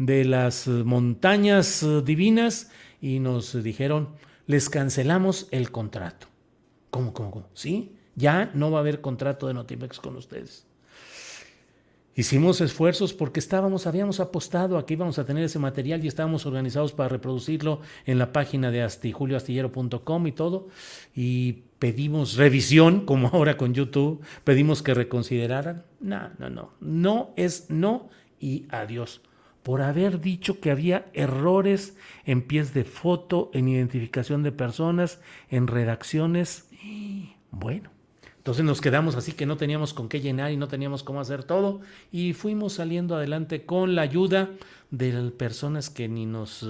de 0.05 0.25
las 0.25 0.67
montañas 0.67 1.83
eh, 1.83 2.01
divinas 2.03 2.71
y 3.01 3.19
nos 3.19 3.61
dijeron, 3.61 4.09
les 4.47 4.69
cancelamos 4.69 5.47
el 5.51 5.71
contrato. 5.71 6.27
¿Cómo, 6.89 7.13
cómo, 7.13 7.31
cómo? 7.31 7.47
¿Sí? 7.53 7.95
Ya 8.15 8.51
no 8.53 8.71
va 8.71 8.79
a 8.79 8.81
haber 8.81 9.01
contrato 9.01 9.47
de 9.47 9.53
Notimex 9.53 9.99
con 9.99 10.15
ustedes. 10.15 10.65
Hicimos 12.15 12.59
esfuerzos 12.61 13.13
porque 13.13 13.39
estábamos, 13.39 13.87
habíamos 13.87 14.19
apostado 14.19 14.77
a 14.77 14.85
que 14.85 14.95
íbamos 14.95 15.17
a 15.17 15.25
tener 15.25 15.43
ese 15.45 15.59
material 15.59 16.03
y 16.03 16.07
estábamos 16.07 16.45
organizados 16.45 16.91
para 16.91 17.07
reproducirlo 17.07 17.79
en 18.05 18.17
la 18.17 18.33
página 18.33 18.69
de 18.69 18.81
astijulioastillero.com 18.81 20.27
y 20.27 20.31
todo. 20.31 20.67
Y 21.15 21.63
pedimos 21.79 22.35
revisión, 22.35 23.05
como 23.05 23.27
ahora 23.33 23.55
con 23.55 23.73
YouTube, 23.73 24.21
pedimos 24.43 24.81
que 24.81 24.95
reconsideraran. 24.95 25.85
No, 26.01 26.29
no, 26.39 26.49
no. 26.49 26.71
No 26.81 27.33
es 27.37 27.69
no 27.69 28.09
y 28.39 28.65
adiós 28.69 29.21
por 29.63 29.81
haber 29.81 30.19
dicho 30.19 30.59
que 30.59 30.71
había 30.71 31.05
errores 31.13 31.95
en 32.25 32.41
pies 32.41 32.73
de 32.73 32.83
foto, 32.83 33.51
en 33.53 33.67
identificación 33.67 34.43
de 34.43 34.51
personas, 34.51 35.19
en 35.49 35.67
redacciones. 35.67 36.67
Bueno, 37.51 37.89
entonces 38.37 38.65
nos 38.65 38.81
quedamos 38.81 39.15
así 39.15 39.33
que 39.33 39.45
no 39.45 39.57
teníamos 39.57 39.93
con 39.93 40.09
qué 40.09 40.19
llenar 40.19 40.51
y 40.51 40.57
no 40.57 40.67
teníamos 40.67 41.03
cómo 41.03 41.21
hacer 41.21 41.43
todo 41.43 41.81
y 42.11 42.33
fuimos 42.33 42.73
saliendo 42.73 43.15
adelante 43.15 43.65
con 43.65 43.93
la 43.93 44.01
ayuda 44.01 44.49
de 44.89 45.29
personas 45.29 45.91
que 45.91 46.07
ni 46.07 46.25
nos, 46.25 46.67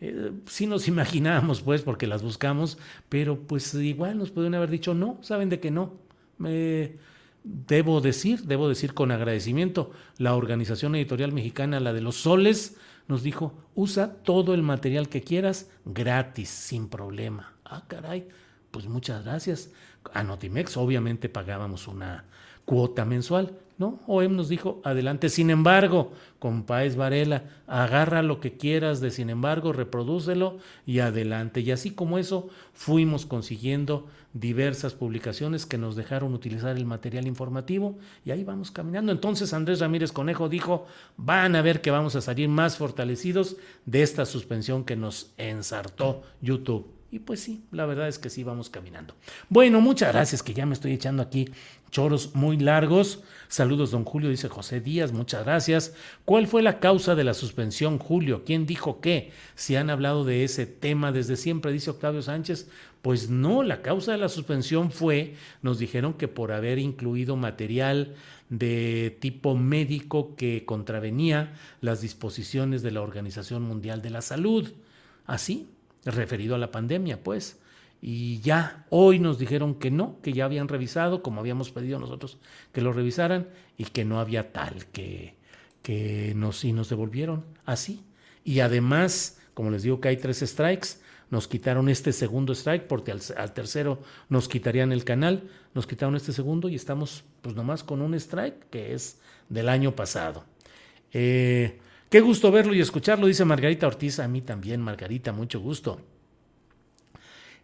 eh, 0.00 0.30
sí 0.46 0.68
nos 0.68 0.86
imaginábamos 0.88 1.62
pues 1.62 1.82
porque 1.82 2.06
las 2.06 2.22
buscamos, 2.22 2.78
pero 3.08 3.36
pues 3.36 3.74
igual 3.74 4.16
nos 4.16 4.30
pudieron 4.30 4.54
haber 4.54 4.70
dicho 4.70 4.94
no, 4.94 5.18
saben 5.22 5.48
de 5.48 5.58
que 5.58 5.72
no, 5.72 5.94
debo 7.44 8.00
decir, 8.00 8.42
debo 8.42 8.68
decir 8.68 8.94
con 8.94 9.10
agradecimiento, 9.10 9.90
la 10.16 10.34
Organización 10.34 10.94
Editorial 10.94 11.32
Mexicana, 11.32 11.80
la 11.80 11.92
de 11.92 12.00
los 12.00 12.16
Soles, 12.16 12.76
nos 13.06 13.22
dijo, 13.22 13.54
usa 13.74 14.14
todo 14.22 14.54
el 14.54 14.62
material 14.62 15.08
que 15.08 15.22
quieras 15.22 15.70
gratis, 15.84 16.48
sin 16.50 16.88
problema. 16.88 17.54
Ah, 17.64 17.84
caray, 17.88 18.28
pues 18.70 18.86
muchas 18.86 19.24
gracias. 19.24 19.70
A 20.12 20.22
Notimex 20.22 20.76
obviamente 20.76 21.28
pagábamos 21.28 21.88
una 21.88 22.24
cuota 22.68 23.06
mensual, 23.06 23.52
¿no? 23.78 23.98
OEM 24.06 24.36
nos 24.36 24.50
dijo, 24.50 24.82
adelante, 24.84 25.30
sin 25.30 25.48
embargo, 25.48 26.12
con 26.38 26.66
Varela, 26.66 27.44
agarra 27.66 28.22
lo 28.22 28.40
que 28.40 28.58
quieras 28.58 29.00
de 29.00 29.10
sin 29.10 29.30
embargo, 29.30 29.72
reprodúcelo 29.72 30.58
y 30.84 30.98
adelante. 30.98 31.62
Y 31.62 31.70
así 31.70 31.92
como 31.92 32.18
eso, 32.18 32.50
fuimos 32.74 33.24
consiguiendo 33.24 34.06
diversas 34.34 34.92
publicaciones 34.92 35.64
que 35.64 35.78
nos 35.78 35.96
dejaron 35.96 36.34
utilizar 36.34 36.76
el 36.76 36.84
material 36.84 37.26
informativo 37.26 37.96
y 38.22 38.32
ahí 38.32 38.44
vamos 38.44 38.70
caminando. 38.70 39.12
Entonces 39.12 39.54
Andrés 39.54 39.80
Ramírez 39.80 40.12
Conejo 40.12 40.50
dijo, 40.50 40.84
van 41.16 41.56
a 41.56 41.62
ver 41.62 41.80
que 41.80 41.90
vamos 41.90 42.16
a 42.16 42.20
salir 42.20 42.50
más 42.50 42.76
fortalecidos 42.76 43.56
de 43.86 44.02
esta 44.02 44.26
suspensión 44.26 44.84
que 44.84 44.94
nos 44.94 45.32
ensartó 45.38 46.22
YouTube. 46.42 46.98
Y 47.10 47.20
pues 47.20 47.40
sí, 47.40 47.64
la 47.72 47.86
verdad 47.86 48.06
es 48.06 48.18
que 48.18 48.28
sí 48.28 48.44
vamos 48.44 48.68
caminando. 48.68 49.14
Bueno, 49.48 49.80
muchas 49.80 50.12
gracias, 50.12 50.42
que 50.42 50.52
ya 50.52 50.66
me 50.66 50.74
estoy 50.74 50.92
echando 50.92 51.22
aquí 51.22 51.48
choros 51.90 52.34
muy 52.34 52.58
largos. 52.58 53.22
Saludos, 53.48 53.90
don 53.90 54.04
Julio, 54.04 54.28
dice 54.28 54.48
José 54.48 54.80
Díaz, 54.80 55.12
muchas 55.12 55.44
gracias. 55.44 55.94
¿Cuál 56.24 56.46
fue 56.46 56.62
la 56.62 56.80
causa 56.80 57.14
de 57.14 57.24
la 57.24 57.34
suspensión, 57.34 57.98
Julio? 57.98 58.44
¿Quién 58.44 58.66
dijo 58.66 59.00
qué? 59.00 59.32
Si 59.54 59.74
han 59.74 59.88
hablado 59.88 60.24
de 60.24 60.44
ese 60.44 60.66
tema 60.66 61.12
desde 61.12 61.36
siempre, 61.36 61.72
dice 61.72 61.90
Octavio 61.90 62.22
Sánchez. 62.22 62.68
Pues 63.00 63.30
no, 63.30 63.62
la 63.62 63.80
causa 63.80 64.12
de 64.12 64.18
la 64.18 64.28
suspensión 64.28 64.90
fue, 64.90 65.34
nos 65.62 65.78
dijeron 65.78 66.14
que 66.14 66.28
por 66.28 66.52
haber 66.52 66.78
incluido 66.78 67.36
material 67.36 68.16
de 68.50 69.16
tipo 69.20 69.54
médico 69.54 70.34
que 70.36 70.64
contravenía 70.64 71.54
las 71.80 72.00
disposiciones 72.00 72.82
de 72.82 72.90
la 72.90 73.00
Organización 73.00 73.62
Mundial 73.62 74.02
de 74.02 74.10
la 74.10 74.20
Salud. 74.20 74.72
Así, 75.26 75.68
referido 76.04 76.54
a 76.54 76.58
la 76.58 76.70
pandemia, 76.70 77.22
pues. 77.22 77.58
Y 78.00 78.40
ya 78.40 78.86
hoy 78.90 79.18
nos 79.18 79.38
dijeron 79.38 79.74
que 79.74 79.90
no, 79.90 80.20
que 80.22 80.32
ya 80.32 80.44
habían 80.44 80.68
revisado, 80.68 81.22
como 81.22 81.40
habíamos 81.40 81.70
pedido 81.70 81.98
nosotros 81.98 82.38
que 82.72 82.80
lo 82.80 82.92
revisaran, 82.92 83.48
y 83.76 83.84
que 83.84 84.04
no 84.04 84.20
había 84.20 84.52
tal, 84.52 84.86
que, 84.86 85.36
que 85.82 86.32
nos, 86.36 86.64
y 86.64 86.72
nos 86.72 86.88
devolvieron 86.88 87.44
así. 87.64 88.04
Y 88.44 88.60
además, 88.60 89.40
como 89.54 89.70
les 89.70 89.82
digo 89.82 90.00
que 90.00 90.08
hay 90.08 90.16
tres 90.16 90.38
strikes, 90.40 90.88
nos 91.30 91.48
quitaron 91.48 91.88
este 91.88 92.12
segundo 92.12 92.52
strike 92.54 92.86
porque 92.86 93.12
al, 93.12 93.52
tercero 93.52 94.00
nos 94.28 94.48
quitarían 94.48 94.92
el 94.92 95.04
canal, 95.04 95.48
nos 95.74 95.86
quitaron 95.86 96.16
este 96.16 96.32
segundo 96.32 96.68
y 96.68 96.74
estamos 96.74 97.24
pues 97.42 97.54
nomás 97.54 97.84
con 97.84 98.00
un 98.00 98.14
strike 98.14 98.70
que 98.70 98.94
es 98.94 99.20
del 99.48 99.68
año 99.68 99.94
pasado. 99.94 100.44
Eh, 101.12 101.78
Qué 102.10 102.22
gusto 102.22 102.50
verlo 102.50 102.72
y 102.72 102.80
escucharlo, 102.80 103.26
dice 103.26 103.44
Margarita 103.44 103.86
Ortiz. 103.86 104.18
A 104.18 104.28
mí 104.28 104.40
también, 104.40 104.80
Margarita, 104.80 105.30
mucho 105.32 105.60
gusto. 105.60 106.00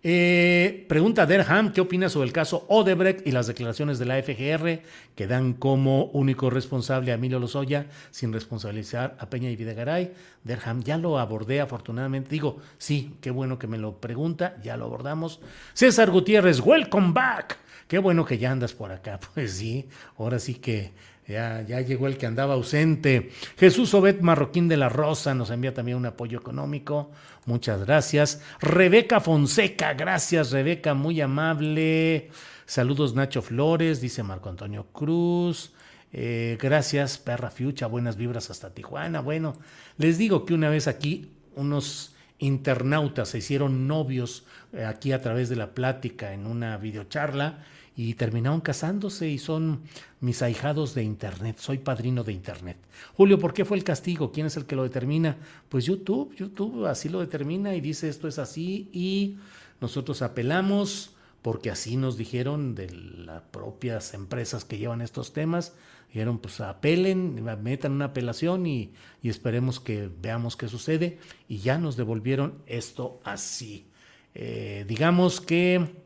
Eh, 0.06 0.84
pregunta 0.86 1.24
Derham, 1.24 1.72
¿qué 1.72 1.80
opina 1.80 2.10
sobre 2.10 2.26
el 2.26 2.32
caso 2.34 2.66
Odebrecht 2.68 3.26
y 3.26 3.32
las 3.32 3.46
declaraciones 3.46 3.98
de 3.98 4.04
la 4.04 4.22
FGR 4.22 4.82
que 5.14 5.26
dan 5.26 5.54
como 5.54 6.04
único 6.12 6.50
responsable 6.50 7.10
a 7.10 7.14
Emilio 7.14 7.38
Lozoya 7.40 7.86
sin 8.10 8.30
responsabilizar 8.30 9.16
a 9.18 9.30
Peña 9.30 9.48
y 9.48 9.56
Videgaray? 9.56 10.12
Derham, 10.42 10.82
ya 10.82 10.98
lo 10.98 11.18
abordé 11.18 11.62
afortunadamente. 11.62 12.28
Digo, 12.28 12.58
sí, 12.76 13.16
qué 13.22 13.30
bueno 13.30 13.58
que 13.58 13.66
me 13.66 13.78
lo 13.78 13.98
pregunta, 13.98 14.56
ya 14.62 14.76
lo 14.76 14.84
abordamos. 14.84 15.40
César 15.72 16.10
Gutiérrez, 16.10 16.60
welcome 16.60 17.12
back. 17.14 17.56
Qué 17.88 17.96
bueno 17.96 18.26
que 18.26 18.36
ya 18.36 18.50
andas 18.50 18.74
por 18.74 18.92
acá. 18.92 19.18
Pues 19.32 19.52
sí, 19.52 19.88
ahora 20.18 20.38
sí 20.38 20.56
que 20.56 20.92
ya, 21.26 21.62
ya 21.62 21.80
llegó 21.80 22.06
el 22.06 22.18
que 22.18 22.26
andaba 22.26 22.54
ausente. 22.54 23.30
Jesús 23.56 23.94
Obed 23.94 24.20
Marroquín 24.20 24.68
de 24.68 24.76
la 24.76 24.88
Rosa 24.88 25.34
nos 25.34 25.50
envía 25.50 25.72
también 25.72 25.96
un 25.96 26.06
apoyo 26.06 26.38
económico. 26.38 27.10
Muchas 27.46 27.84
gracias. 27.84 28.42
Rebeca 28.60 29.20
Fonseca, 29.20 29.94
gracias 29.94 30.50
Rebeca, 30.50 30.94
muy 30.94 31.20
amable. 31.20 32.30
Saludos 32.66 33.14
Nacho 33.14 33.42
Flores, 33.42 34.00
dice 34.00 34.22
Marco 34.22 34.48
Antonio 34.48 34.86
Cruz. 34.92 35.72
Eh, 36.12 36.58
gracias, 36.60 37.18
perra 37.18 37.50
Fiucha, 37.50 37.86
buenas 37.86 38.16
vibras 38.16 38.50
hasta 38.50 38.72
Tijuana. 38.72 39.20
Bueno, 39.20 39.56
les 39.98 40.16
digo 40.16 40.44
que 40.44 40.54
una 40.54 40.68
vez 40.68 40.88
aquí 40.88 41.30
unos 41.56 42.14
internautas 42.38 43.30
se 43.30 43.38
hicieron 43.38 43.88
novios 43.88 44.44
eh, 44.72 44.84
aquí 44.84 45.12
a 45.12 45.20
través 45.20 45.48
de 45.48 45.56
la 45.56 45.74
plática 45.74 46.32
en 46.32 46.46
una 46.46 46.76
videocharla 46.76 47.64
y 47.96 48.14
terminaron 48.14 48.60
casándose 48.60 49.28
y 49.28 49.38
son 49.38 49.82
mis 50.20 50.42
ahijados 50.42 50.94
de 50.94 51.04
Internet. 51.04 51.56
Soy 51.58 51.78
padrino 51.78 52.24
de 52.24 52.32
Internet. 52.32 52.76
Julio, 53.16 53.38
¿por 53.38 53.54
qué 53.54 53.64
fue 53.64 53.76
el 53.76 53.84
castigo? 53.84 54.32
¿Quién 54.32 54.46
es 54.46 54.56
el 54.56 54.66
que 54.66 54.76
lo 54.76 54.82
determina? 54.82 55.36
Pues 55.68 55.84
YouTube, 55.84 56.34
YouTube 56.34 56.86
así 56.86 57.08
lo 57.08 57.20
determina 57.20 57.74
y 57.74 57.80
dice 57.80 58.08
esto 58.08 58.26
es 58.26 58.38
así 58.38 58.88
y 58.92 59.36
nosotros 59.80 60.22
apelamos 60.22 61.14
porque 61.42 61.70
así 61.70 61.96
nos 61.96 62.16
dijeron 62.16 62.74
de 62.74 62.90
las 62.90 63.42
propias 63.42 64.14
empresas 64.14 64.64
que 64.64 64.78
llevan 64.78 65.02
estos 65.02 65.34
temas. 65.34 65.74
Dijeron, 66.08 66.38
pues 66.38 66.60
apelen, 66.60 67.44
metan 67.62 67.92
una 67.92 68.06
apelación 68.06 68.66
y, 68.66 68.94
y 69.20 69.28
esperemos 69.28 69.78
que 69.78 70.08
veamos 70.22 70.56
qué 70.56 70.68
sucede. 70.68 71.18
Y 71.48 71.58
ya 71.58 71.76
nos 71.76 71.96
devolvieron 71.96 72.62
esto 72.66 73.20
así. 73.24 73.88
Eh, 74.34 74.84
digamos 74.88 75.40
que 75.40 76.02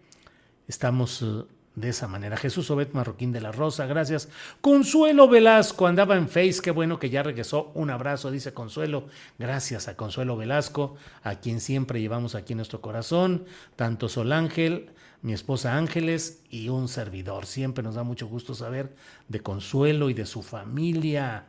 estamos 0.66 1.22
eh, 1.22 1.44
de 1.80 1.90
esa 1.90 2.08
manera. 2.08 2.36
Jesús 2.36 2.70
Obed 2.70 2.92
Marroquín 2.92 3.32
de 3.32 3.40
la 3.40 3.52
Rosa, 3.52 3.86
gracias. 3.86 4.28
Consuelo 4.60 5.28
Velasco 5.28 5.86
andaba 5.86 6.16
en 6.16 6.28
Face, 6.28 6.60
qué 6.62 6.70
bueno 6.70 6.98
que 6.98 7.10
ya 7.10 7.22
regresó. 7.22 7.70
Un 7.74 7.90
abrazo, 7.90 8.30
dice 8.30 8.52
Consuelo. 8.52 9.06
Gracias 9.38 9.88
a 9.88 9.96
Consuelo 9.96 10.36
Velasco, 10.36 10.96
a 11.22 11.36
quien 11.36 11.60
siempre 11.60 12.00
llevamos 12.00 12.34
aquí 12.34 12.52
en 12.52 12.58
nuestro 12.58 12.80
corazón. 12.80 13.44
Tanto 13.76 14.08
Sol 14.08 14.32
Ángel, 14.32 14.90
mi 15.22 15.32
esposa 15.32 15.76
Ángeles 15.76 16.42
y 16.50 16.68
un 16.68 16.88
servidor. 16.88 17.46
Siempre 17.46 17.82
nos 17.84 17.94
da 17.94 18.02
mucho 18.02 18.26
gusto 18.26 18.54
saber 18.54 18.94
de 19.28 19.40
Consuelo 19.40 20.10
y 20.10 20.14
de 20.14 20.26
su 20.26 20.42
familia. 20.42 21.46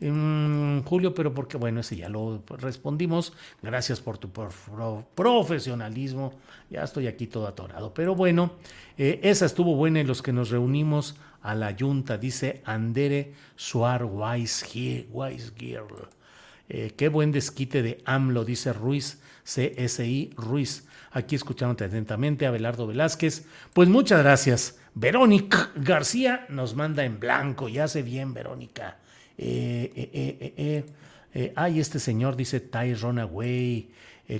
Julio, 0.00 1.14
pero 1.14 1.34
porque, 1.34 1.58
bueno, 1.58 1.80
ese 1.80 1.94
ya 1.96 2.08
lo 2.08 2.42
respondimos. 2.58 3.34
Gracias 3.62 4.00
por 4.00 4.16
tu 4.16 4.30
profesionalismo. 5.14 6.32
Ya 6.70 6.84
estoy 6.84 7.06
aquí 7.06 7.26
todo 7.26 7.46
atorado. 7.46 7.92
Pero 7.92 8.14
bueno, 8.14 8.52
eh, 8.96 9.20
esa 9.22 9.44
estuvo 9.44 9.74
buena 9.76 10.00
en 10.00 10.06
los 10.06 10.22
que 10.22 10.32
nos 10.32 10.48
reunimos 10.48 11.16
a 11.42 11.54
la 11.54 11.72
yunta, 11.72 12.16
dice 12.16 12.62
Andere 12.64 13.34
Suar 13.56 14.04
Weisgirl. 14.04 15.08
Eh, 16.68 16.94
qué 16.96 17.08
buen 17.08 17.32
desquite 17.32 17.82
de 17.82 18.00
AMLO, 18.04 18.44
dice 18.44 18.72
Ruiz, 18.72 19.20
CSI 19.44 20.30
Ruiz. 20.36 20.86
Aquí 21.10 21.34
escuchándote 21.34 21.84
atentamente, 21.84 22.46
Abelardo 22.46 22.86
Velázquez. 22.86 23.44
Pues 23.74 23.88
muchas 23.88 24.20
gracias. 24.22 24.78
Verónica 24.94 25.70
García 25.74 26.46
nos 26.48 26.74
manda 26.74 27.04
en 27.04 27.18
blanco 27.18 27.68
y 27.68 27.78
hace 27.78 28.02
bien, 28.02 28.32
Verónica. 28.32 28.99
Eh, 29.42 29.90
eh, 29.96 30.54
eh, 30.58 30.84
eh, 31.32 31.52
ay, 31.56 31.80
este 31.80 31.98
señor 31.98 32.36
dice 32.36 32.60
Tyrone 32.60 33.22
Away. 33.22 33.88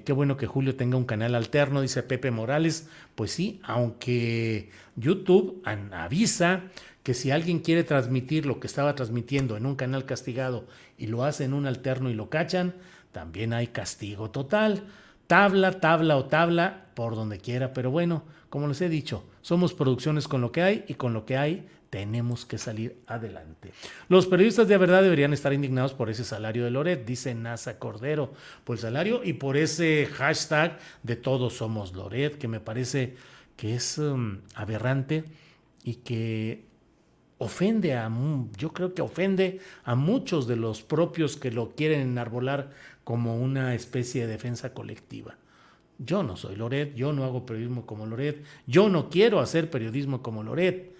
qué 0.05 0.13
bueno 0.13 0.37
que 0.37 0.47
Julio 0.47 0.77
tenga 0.77 0.99
un 0.99 1.07
canal 1.07 1.35
alterno, 1.35 1.81
dice 1.81 2.03
Pepe 2.03 2.31
Morales. 2.31 2.87
Pues 3.15 3.31
sí, 3.31 3.61
aunque 3.65 4.69
YouTube 4.97 5.63
avisa 5.93 6.65
que 7.03 7.15
si 7.15 7.31
alguien 7.31 7.61
quiere 7.61 7.83
transmitir 7.83 8.45
lo 8.45 8.61
que 8.61 8.67
estaba 8.67 8.95
transmitiendo 8.95 9.57
en 9.57 9.65
un 9.65 9.75
canal 9.75 10.05
castigado 10.05 10.67
y 10.99 11.07
lo 11.07 11.25
hace 11.25 11.45
en 11.45 11.55
un 11.55 11.67
alterno 11.67 12.11
y 12.11 12.15
lo 12.15 12.29
cachan, 12.29 12.75
también 13.11 13.55
hay 13.55 13.69
castigo 13.69 14.31
total. 14.31 14.85
Tabla, 15.27 15.81
tabla 15.81 16.19
o 16.19 16.27
tabla, 16.27 16.89
por 16.95 17.15
donde 17.15 17.39
quiera. 17.39 17.73
Pero 17.73 17.91
bueno, 17.91 18.25
como 18.51 18.69
les 18.69 18.81
he 18.81 18.89
dicho, 18.89 19.25
somos 19.41 19.73
producciones 19.73 20.29
con 20.29 20.41
lo 20.41 20.53
que 20.53 20.63
hay 20.63 20.85
y 20.89 20.95
con 20.95 21.15
lo 21.15 21.25
que 21.25 21.37
hay 21.37 21.67
tenemos 21.89 22.47
que 22.47 22.59
salir 22.59 23.01
adelante. 23.07 23.73
Los 24.09 24.27
periodistas 24.27 24.69
de 24.69 24.77
verdad 24.77 25.03
deberían 25.03 25.33
estar 25.33 25.53
indignados 25.53 25.93
por 25.93 26.11
ese 26.11 26.25
salario 26.25 26.65
de 26.65 26.71
Loret, 26.71 27.05
dice 27.05 27.35
NASA 27.35 27.79
Cordero, 27.79 28.33
por 28.65 28.77
el 28.77 28.81
salario 28.81 29.23
y 29.25 29.35
por 29.35 29.57
ese 29.57 30.09
hashtag 30.13 30.79
de 31.03 31.17
todos 31.17 31.55
somos 31.55 31.93
Loret, 31.95 32.39
que 32.39 32.49
me 32.49 32.61
parece 32.61 33.17
que 33.57 33.75
es 33.75 33.99
um, 33.99 34.39
aberrante 34.55 35.25
y 35.83 35.97
que 35.97 36.65
ofende 37.39 37.95
a, 37.95 38.11
yo 38.57 38.73
creo 38.73 38.95
que 38.95 39.03
ofende 39.03 39.61
a 39.85 39.95
muchos 39.95 40.47
de 40.47 40.57
los 40.57 40.83
propios 40.83 41.37
que 41.37 41.51
lo 41.51 41.75
quieren 41.75 42.01
enarbolar 42.01 42.71
como 43.03 43.37
una 43.37 43.75
especie 43.75 44.27
de 44.27 44.33
defensa 44.33 44.75
colectiva. 44.75 45.37
Yo 46.03 46.23
no 46.23 46.35
soy 46.37 46.57
Loret, 46.57 46.95
yo 46.95 47.13
no 47.13 47.25
hago 47.25 47.45
periodismo 47.45 47.85
como 47.85 48.07
Loret, 48.07 48.43
yo 48.67 48.89
no 48.89 49.11
quiero 49.11 49.39
hacer 49.39 49.69
periodismo 49.71 50.23
como 50.23 50.43
Loret 50.43 50.97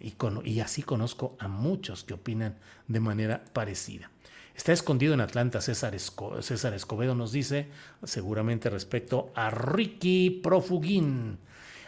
y, 0.00 0.60
así 0.60 0.82
conozco 0.82 1.36
a 1.38 1.46
muchos 1.46 2.02
que 2.02 2.14
opinan 2.14 2.56
de 2.88 2.98
manera 2.98 3.44
parecida. 3.52 4.10
Está 4.56 4.72
escondido 4.72 5.14
en 5.14 5.20
Atlanta 5.20 5.60
César, 5.60 5.94
César 6.40 6.74
Escobedo 6.74 7.14
nos 7.14 7.30
dice, 7.30 7.68
seguramente 8.02 8.68
respecto 8.70 9.30
a 9.36 9.50
Ricky 9.50 10.40
Profugín. 10.42 11.38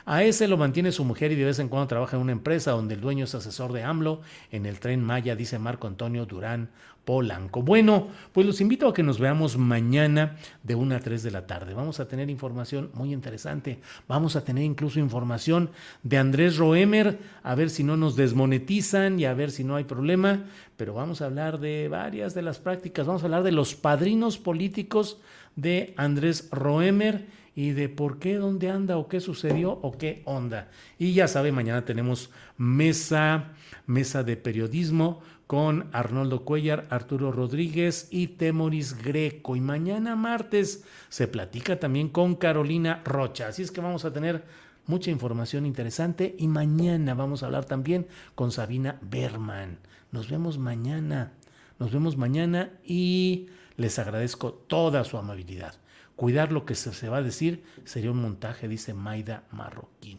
A 0.06 0.22
ese 0.22 0.48
lo 0.48 0.58
mantiene 0.58 0.92
su 0.92 1.02
mujer 1.02 1.32
y 1.32 1.34
de 1.34 1.46
vez 1.46 1.58
en 1.58 1.68
cuando 1.68 1.88
trabaja 1.88 2.16
en 2.16 2.22
una 2.22 2.32
empresa 2.32 2.72
donde 2.72 2.94
el 2.94 3.00
dueño 3.00 3.24
es 3.24 3.34
asesor 3.34 3.72
de 3.72 3.84
AMLO 3.84 4.20
en 4.50 4.66
el 4.66 4.78
tren 4.78 5.02
Maya, 5.02 5.34
dice 5.34 5.58
Marco 5.58 5.86
Antonio 5.86 6.26
Durán 6.26 6.68
Polanco. 7.06 7.62
Bueno, 7.62 8.08
pues 8.32 8.46
los 8.46 8.60
invito 8.60 8.86
a 8.86 8.92
que 8.92 9.02
nos 9.02 9.18
veamos 9.18 9.56
mañana 9.56 10.36
de 10.62 10.74
1 10.74 10.94
a 10.94 11.00
3 11.00 11.22
de 11.22 11.30
la 11.30 11.46
tarde. 11.46 11.72
Vamos 11.72 12.00
a 12.00 12.08
tener 12.08 12.28
información 12.28 12.90
muy 12.92 13.14
interesante. 13.14 13.80
Vamos 14.06 14.36
a 14.36 14.44
tener 14.44 14.64
incluso 14.64 15.00
información 15.00 15.70
de 16.02 16.18
Andrés 16.18 16.58
Roemer, 16.58 17.18
a 17.42 17.54
ver 17.54 17.70
si 17.70 17.82
no 17.82 17.96
nos 17.96 18.16
desmonetizan 18.16 19.18
y 19.18 19.24
a 19.24 19.34
ver 19.34 19.50
si 19.50 19.64
no 19.64 19.76
hay 19.76 19.84
problema. 19.84 20.44
Pero 20.76 20.92
vamos 20.92 21.22
a 21.22 21.26
hablar 21.26 21.60
de 21.60 21.88
varias 21.88 22.34
de 22.34 22.42
las 22.42 22.58
prácticas. 22.58 23.06
Vamos 23.06 23.22
a 23.22 23.26
hablar 23.26 23.42
de 23.42 23.52
los 23.52 23.74
padrinos 23.74 24.36
políticos 24.36 25.18
de 25.56 25.94
Andrés 25.96 26.48
Roemer 26.50 27.26
y 27.54 27.72
de 27.72 27.88
por 27.88 28.18
qué, 28.18 28.34
dónde 28.34 28.70
anda 28.70 28.96
o 28.96 29.08
qué 29.08 29.20
sucedió 29.20 29.72
o 29.72 29.96
qué 29.96 30.22
onda. 30.24 30.68
Y 30.98 31.12
ya 31.12 31.28
sabe, 31.28 31.52
mañana 31.52 31.84
tenemos 31.84 32.30
mesa, 32.56 33.52
mesa 33.86 34.22
de 34.22 34.36
periodismo 34.36 35.22
con 35.46 35.88
Arnoldo 35.92 36.44
Cuellar, 36.44 36.86
Arturo 36.90 37.30
Rodríguez 37.30 38.08
y 38.10 38.28
Temoris 38.28 38.96
Greco. 39.02 39.56
Y 39.56 39.60
mañana 39.60 40.16
martes 40.16 40.84
se 41.08 41.28
platica 41.28 41.78
también 41.78 42.08
con 42.08 42.34
Carolina 42.34 43.02
Rocha. 43.04 43.48
Así 43.48 43.62
es 43.62 43.70
que 43.70 43.80
vamos 43.80 44.04
a 44.04 44.12
tener 44.12 44.44
mucha 44.86 45.10
información 45.10 45.66
interesante 45.66 46.34
y 46.38 46.48
mañana 46.48 47.14
vamos 47.14 47.42
a 47.42 47.46
hablar 47.46 47.64
también 47.66 48.06
con 48.34 48.50
Sabina 48.50 48.98
Berman. 49.02 49.78
Nos 50.12 50.28
vemos 50.28 50.58
mañana. 50.58 51.32
Nos 51.78 51.92
vemos 51.92 52.16
mañana 52.16 52.70
y 52.84 53.48
les 53.76 53.98
agradezco 53.98 54.52
toda 54.52 55.04
su 55.04 55.18
amabilidad. 55.18 55.74
Cuidar 56.16 56.52
lo 56.52 56.64
que 56.64 56.74
se, 56.74 57.08
va 57.08 57.18
a 57.18 57.22
decir 57.22 57.64
sería 57.84 58.10
un 58.10 58.22
montaje, 58.22 58.68
dice 58.68 58.94
Maida 58.94 59.44
Marroquín 59.50 60.18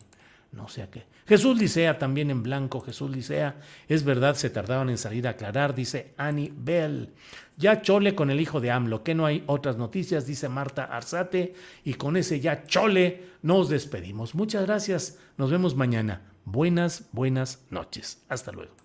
no 0.55 0.67
sé 0.67 0.81
a 0.81 0.89
qué. 0.89 1.05
Jesús 1.27 1.57
Licea 1.57 1.99
también 1.99 2.31
en 2.31 2.43
blanco, 2.43 2.81
Jesús 2.81 3.11
Licea, 3.11 3.57
es 3.87 4.03
verdad, 4.03 4.35
se 4.35 4.49
tardaban 4.49 4.89
en 4.89 4.97
salir 4.97 5.27
a 5.27 5.31
aclarar, 5.31 5.75
dice 5.75 6.13
Annie 6.17 6.53
Bell. 6.55 7.13
Ya 7.57 7.81
chole 7.81 8.15
con 8.15 8.29
el 8.29 8.41
hijo 8.41 8.59
de 8.61 8.71
AMLO, 8.71 9.03
que 9.03 9.15
no 9.15 9.25
hay 9.25 9.43
otras 9.47 9.77
noticias, 9.77 10.25
dice 10.25 10.49
Marta 10.49 10.85
Arzate, 10.85 11.53
y 11.83 11.95
con 11.95 12.17
ese 12.17 12.39
ya 12.39 12.65
chole 12.65 13.23
nos 13.41 13.69
despedimos. 13.69 14.35
Muchas 14.35 14.65
gracias, 14.65 15.19
nos 15.37 15.51
vemos 15.51 15.75
mañana. 15.75 16.21
Buenas, 16.45 17.09
buenas 17.11 17.65
noches. 17.69 18.23
Hasta 18.29 18.51
luego. 18.51 18.84